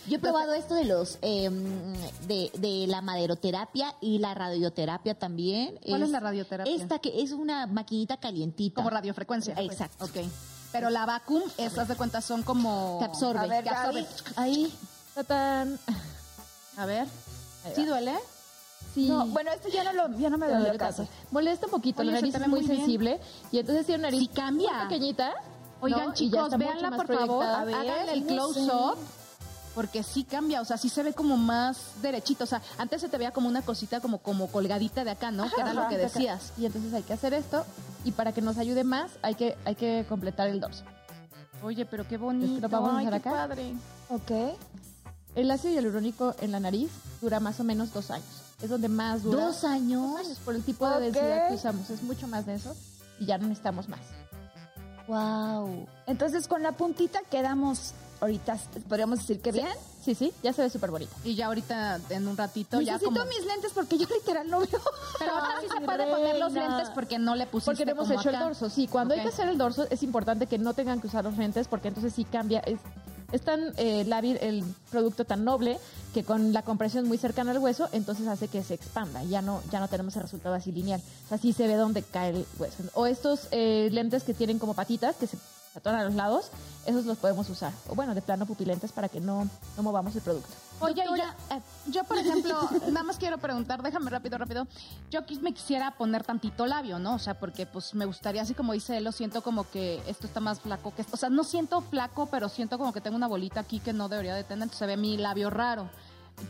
[0.07, 1.49] Yo he probado esto de los eh,
[2.27, 5.79] de, de la maderoterapia y la radioterapia también.
[5.85, 6.73] ¿Cuál es la radioterapia?
[6.73, 8.75] Esta que es una maquinita calientita.
[8.75, 9.55] Como radiofrecuencia.
[9.57, 10.05] Exacto.
[10.05, 10.17] Ok.
[10.75, 12.97] Pero la vacum, estas de cuenta son como...
[12.99, 13.39] Que absorbe.
[13.39, 14.01] A ver, que absorbe.
[14.03, 14.33] Gaby.
[14.35, 14.77] Ahí.
[15.13, 15.79] ¡Tatán!
[16.77, 17.07] A ver.
[17.73, 18.13] ¿Sí duele?
[18.93, 19.07] Sí.
[19.07, 21.07] No, bueno, este ya no, lo, ya no me Pero dolió le casi.
[21.31, 22.77] Molesta un poquito, Oye, la nariz te es ve muy, bien.
[22.77, 23.19] sensible
[23.51, 24.71] y entonces tiene una nariz Sí cambia.
[24.71, 25.33] muy pequeñita.
[25.81, 26.13] Oigan, ¿no?
[26.13, 27.45] Chicos, más por favor.
[27.45, 28.97] A ver, Háganle el close-up.
[29.73, 32.45] Porque sí cambia, o sea, sí se ve como más derechito.
[32.45, 35.49] O sea, antes se te veía como una cosita como, como colgadita de acá, ¿no?
[35.51, 36.13] que era lo ajá, que de acá.
[36.13, 36.53] decías.
[36.57, 37.65] Y entonces hay que hacer esto
[38.05, 40.83] y para que nos ayude más hay que, hay que completar el dorso.
[41.61, 42.55] Oye, pero qué Es bonito.
[42.55, 43.37] que lo vamos a Ay, hacer qué acá.
[43.47, 43.73] padre.
[44.09, 44.31] Ok.
[45.35, 46.89] El ácido hialurónico en la nariz
[47.21, 48.25] dura más o menos dos años.
[48.61, 49.45] Es donde más dura.
[49.47, 50.11] ¿Dos años?
[50.11, 51.89] Dos años, por el tipo de densidad que usamos.
[51.89, 52.73] Es mucho más de eso
[53.19, 53.99] y ya no necesitamos más.
[55.07, 55.87] Wow.
[56.07, 57.93] Entonces con la puntita quedamos
[58.25, 58.57] ahorita,
[58.87, 59.67] podríamos decir que bien.
[60.03, 61.15] Sí, sí, ya se ve súper bonita.
[61.23, 63.25] Y ya ahorita, en un ratito, ya Necesito como...
[63.25, 64.81] mis lentes porque yo literal no veo.
[65.17, 68.07] Pero ahora sí se puede poner los lentes porque no le pusiste Porque no hemos
[68.07, 68.69] como hecho el dorso.
[68.69, 71.37] Sí, cuando hay que hacer el dorso es importante que no tengan que usar los
[71.37, 72.59] lentes porque entonces sí cambia.
[72.59, 72.79] Es,
[73.31, 75.79] es tan eh, lábil el producto tan noble
[76.13, 79.23] que con la compresión muy cercana al hueso, entonces hace que se expanda.
[79.23, 81.01] Ya no, ya no tenemos el resultado así lineal.
[81.25, 82.83] O sea, sí se ve dónde cae el hueso.
[82.93, 85.37] O estos eh, lentes que tienen como patitas, que se
[85.77, 86.51] atoran a los lados,
[86.85, 87.71] esos los podemos usar.
[87.89, 89.47] O bueno, de plano pupilentes para que no,
[89.77, 90.49] no movamos el producto.
[90.79, 91.35] Oye, yo, Doctora,
[91.87, 94.67] yo, por ejemplo, nada más quiero preguntar, déjame rápido, rápido.
[95.11, 97.15] Yo aquí me quisiera poner tantito labio, ¿no?
[97.15, 100.27] O sea, porque pues me gustaría, así como dice él, lo siento como que esto
[100.27, 101.15] está más flaco que esto.
[101.15, 104.09] O sea, no siento flaco, pero siento como que tengo una bolita aquí que no
[104.09, 105.89] debería de tener, entonces se ve mi labio raro.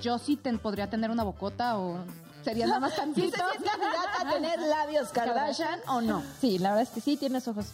[0.01, 1.99] Yo sí ten- podría tener una bocota o
[2.43, 3.37] sería nada más ¿Sí tantito.
[3.37, 6.23] candidata a tener labios Kardashian o no?
[6.41, 7.67] Sí, la verdad es que sí, tienes ojos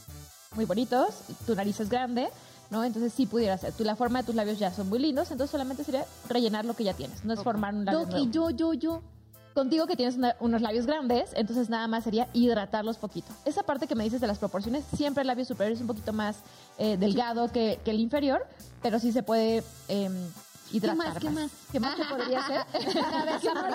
[0.56, 1.14] muy bonitos,
[1.48, 2.28] tu nariz es grande,
[2.70, 2.84] ¿no?
[2.84, 3.72] Entonces sí pudiera ser.
[3.72, 6.74] Tu, la forma de tus labios ya son muy lindos, entonces solamente sería rellenar lo
[6.76, 8.26] que ya tienes, no es formar un labio Doc, nuevo.
[8.26, 9.02] y yo, yo, yo.
[9.54, 13.32] Contigo que tienes una- unos labios grandes, entonces nada más sería hidratarlos poquito.
[13.46, 16.12] Esa parte que me dices de las proporciones, siempre el labio superior es un poquito
[16.14, 16.38] más
[16.78, 18.46] eh, delgado que, que el inferior,
[18.82, 21.18] pero sí se puede em, ¿Qué hidratar más?
[21.20, 21.52] ¿Qué más?
[21.72, 22.62] ¿Qué más se podría hacer?
[23.06, 23.62] Aprovechando.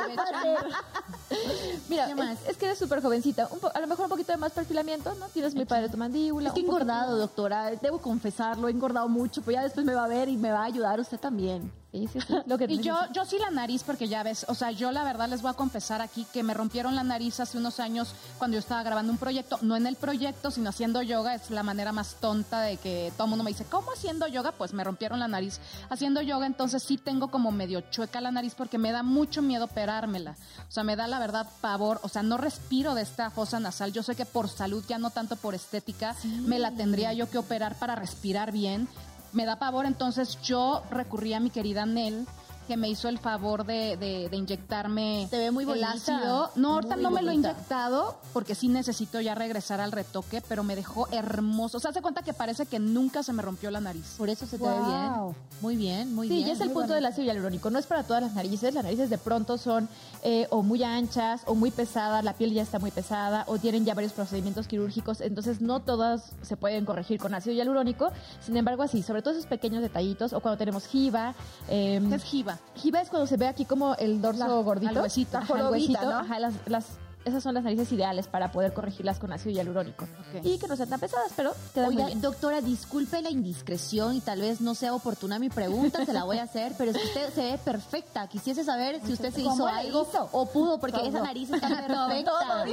[1.89, 2.41] Mira, ¿Qué más?
[2.43, 3.49] Es, es que eres súper jovencita.
[3.51, 5.29] Un po- a lo mejor un poquito de más perfilamiento, ¿no?
[5.29, 6.49] Tienes muy padre tu mandíbula.
[6.49, 7.71] Es que he engordado, doctora.
[7.71, 10.61] Debo confesarlo, he engordado mucho, pero ya después me va a ver y me va
[10.61, 11.71] a ayudar usted también.
[11.97, 12.35] Sí, sí, sí.
[12.47, 15.03] Lo que Y yo, yo sí la nariz, porque ya ves, o sea, yo la
[15.03, 18.57] verdad les voy a confesar aquí que me rompieron la nariz hace unos años cuando
[18.57, 21.93] yo estaba grabando un proyecto, no en el proyecto, sino haciendo yoga, es la manera
[21.93, 24.53] más tonta de que todo el mundo me dice, ¿cómo haciendo yoga?
[24.53, 28.55] Pues me rompieron la nariz haciendo yoga, entonces sí tengo como medio chueca la nariz
[28.55, 30.37] porque me da mucho miedo operármela.
[30.69, 33.93] O sea, me da la verdad pavor, o sea, no respiro de esta fosa nasal.
[33.93, 37.39] Yo sé que por salud, ya no tanto por estética, me la tendría yo que
[37.39, 38.89] operar para respirar bien.
[39.37, 42.27] Me da pavor, entonces yo recurrí a mi querida Nel
[42.67, 46.51] que me hizo el favor de, de- de inyectarme Te ve muy el ácido.
[46.57, 50.43] No, ahorita Muy no me lo he inyectado porque sí necesito ya regresar al retoque,
[50.49, 51.79] pero me dejó hermoso.
[51.79, 54.15] O sea, hace cuenta que parece que nunca se me rompió la nariz.
[54.19, 55.13] Por eso se te ve bien.
[55.61, 56.49] Muy bien, muy Sí, bien.
[56.49, 57.71] ya es el punto del ácido hialurónico.
[57.71, 58.75] No es para todas las narices.
[58.75, 59.89] Las narices de pronto son
[60.23, 62.25] eh, o muy anchas o muy pesadas.
[62.25, 65.21] La piel ya está muy pesada o tienen ya varios procedimientos quirúrgicos.
[65.21, 68.11] Entonces, no todas se pueden corregir con ácido hialurónico.
[68.45, 71.35] Sin embargo, así, sobre todo esos pequeños detallitos o cuando tenemos jiba.
[71.69, 72.56] eh, ¿Qué es jiba?
[72.75, 74.91] Jiba es cuando se ve aquí como el dorso La- gordito.
[74.91, 75.39] al huesito.
[75.39, 76.03] Ajá, el huesito.
[76.03, 76.19] ¿no?
[76.19, 76.87] Ajá, las, las-
[77.27, 80.07] esas son las narices ideales para poder corregirlas con ácido hialurónico.
[80.43, 82.21] Y que no sean tan pesadas, pero quedan muy Oiga, bien.
[82.21, 86.39] doctora, disculpe la indiscreción y tal vez no sea oportuna mi pregunta, se la voy
[86.39, 88.27] a hacer, pero es que usted se ve perfecta.
[88.29, 90.29] Quisiese saber si usted se ¿Cómo hizo algo hizo?
[90.33, 92.65] o pudo, porque esa nariz está perfecta.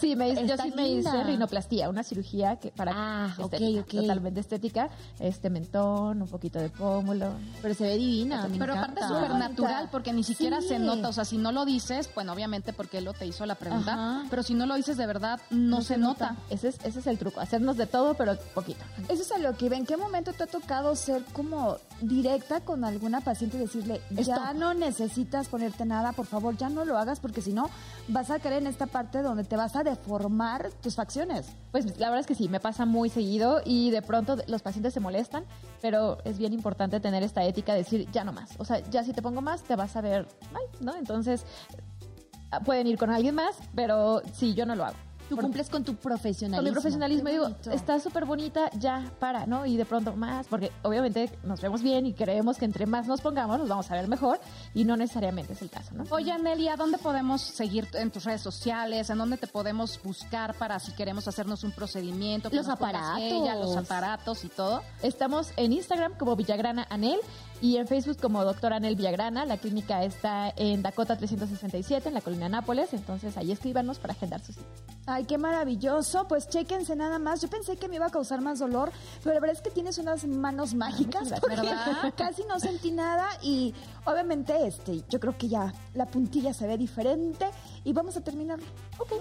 [0.00, 3.80] Sí, me, hice- yo sí me hice rinoplastía, una cirugía que para Ah, ok, estética,
[3.82, 3.90] ok.
[4.02, 4.88] totalmente estética,
[5.20, 7.32] este mentón, un poquito de pómulo.
[7.62, 10.68] Pero se ve divina, Pero aparte es súper natural porque ni siquiera Sí.
[10.68, 11.08] se nota.
[11.08, 13.92] O sea, si no lo dices, bueno, obviamente porque él lo te hizo la pregunta,
[13.92, 14.26] Ajá.
[14.30, 16.36] pero si no lo dices de verdad, no, se, nota.
[16.50, 18.84] Ese es, ese es el truco, hacernos de todo, pero poquito.
[19.08, 19.76] Eso es a lo que iba.
[19.76, 24.52] ¿En qué momento te ha tocado ser como directa con alguna paciente y decirle, ya
[24.52, 27.70] no necesitas ponerte nada, por favor, ya no lo hagas porque si no
[28.08, 31.46] vas a caer en esta parte donde te vas a deformar tus facciones?
[31.70, 34.94] Pues la verdad es que sí, me pasa muy seguido y de pronto los pacientes
[34.94, 35.44] se molestan,
[35.80, 38.50] pero es bien importante tener esta ética de decir ya no más.
[38.58, 40.96] O sea, ya si te pongo más, te vas a ver mal, ¿no?
[40.96, 41.44] Entonces,
[42.64, 44.96] pueden ir con alguien más, pero sí, yo no lo hago.
[45.28, 46.56] Tú cumples con tu profesionalismo.
[46.56, 49.66] con mi profesionalismo digo, está súper bonita, ya, para, ¿no?
[49.66, 53.20] Y de pronto más, porque obviamente nos vemos bien y creemos que entre más nos
[53.20, 54.38] pongamos nos vamos a ver mejor
[54.74, 56.04] y no necesariamente es el caso, ¿no?
[56.10, 59.10] Oye, Anelia, ¿dónde podemos seguir en tus redes sociales?
[59.10, 62.48] ¿En dónde te podemos buscar para si queremos hacernos un procedimiento?
[62.52, 63.20] Los aparatos.
[63.20, 64.82] ella, los aparatos y todo.
[65.02, 67.18] Estamos en Instagram como Villagrana Anel
[67.60, 69.46] y en Facebook como Doctor Anel Villagrana.
[69.46, 74.40] La clínica está en Dakota 367, en la colina Nápoles, entonces ahí escríbanos para agendar
[74.40, 74.66] su cita.
[75.06, 76.26] Ay, qué maravilloso.
[76.26, 77.40] Pues chéquense nada más.
[77.40, 78.90] Yo pensé que me iba a causar más dolor,
[79.22, 81.22] pero la verdad es que tienes unas manos mágicas.
[81.22, 81.56] muchas porque.
[82.16, 83.72] Casi no sentí nada y
[84.04, 87.46] obviamente este, yo creo que ya la puntilla se ve diferente
[87.84, 88.58] y vamos a terminar.
[88.98, 89.16] Ok, ¿me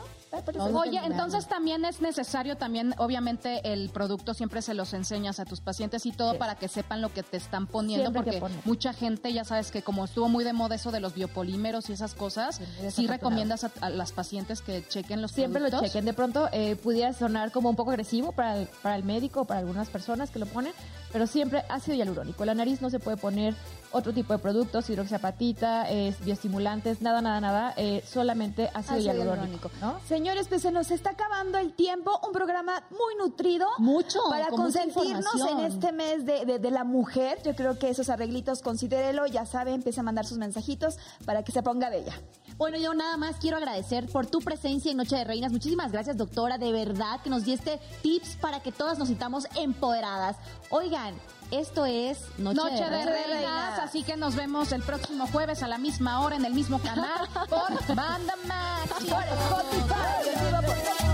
[0.73, 5.61] Oye, entonces también es necesario, también obviamente el producto siempre se los enseñas a tus
[5.61, 6.37] pacientes y todo Sí.
[6.37, 9.71] para que sepan lo que te están poniendo, Siempre que porque mucha gente ya sabes
[9.71, 12.59] que como estuvo muy de moda eso de los biopolímeros y esas cosas,
[12.91, 15.91] Sí, recomiendas a, a las pacientes que chequen los Siempre lo productos.
[15.91, 16.05] chequen.
[16.05, 19.45] De pronto eh, pudiera sonar como un poco agresivo para el, para el médico o
[19.45, 20.73] para algunas personas que lo ponen,
[21.15, 22.43] pero siempre ácido hialurónico.
[22.43, 23.55] La nariz no se puede poner
[23.93, 29.71] otro tipo de productos, hidroxiapatita, es bioestimulantes, nada, nada, nada, eh, solamente ácido, Ácido hialurónico.
[29.79, 29.97] ¿no?
[30.09, 32.19] Señores, pues se nos está acabando el tiempo.
[32.27, 33.65] Un programa muy nutrido.
[33.77, 37.39] Mucho, Para con consentirnos en este mes de, de- de la mujer.
[37.45, 39.25] Yo creo que esos arreglitos, considérelo.
[39.25, 42.19] Ya sabe, empieza a mandar sus mensajitos para que se ponga bella.
[42.57, 45.51] Bueno, yo nada más quiero agradecer por tu presencia en Noche de Reinas.
[45.51, 50.37] Muchísimas gracias, doctora, de verdad, que nos diste tips para que todas nos sintamos empoderadas.
[50.69, 51.15] Oigan,
[51.51, 53.29] esto es Noche, Noche de Reinas.
[53.29, 56.79] Reinas, así que nos vemos el próximo jueves a la misma hora en el mismo
[56.79, 59.05] canal por Banda Max.
[59.09, 61.04] Por Spotify, por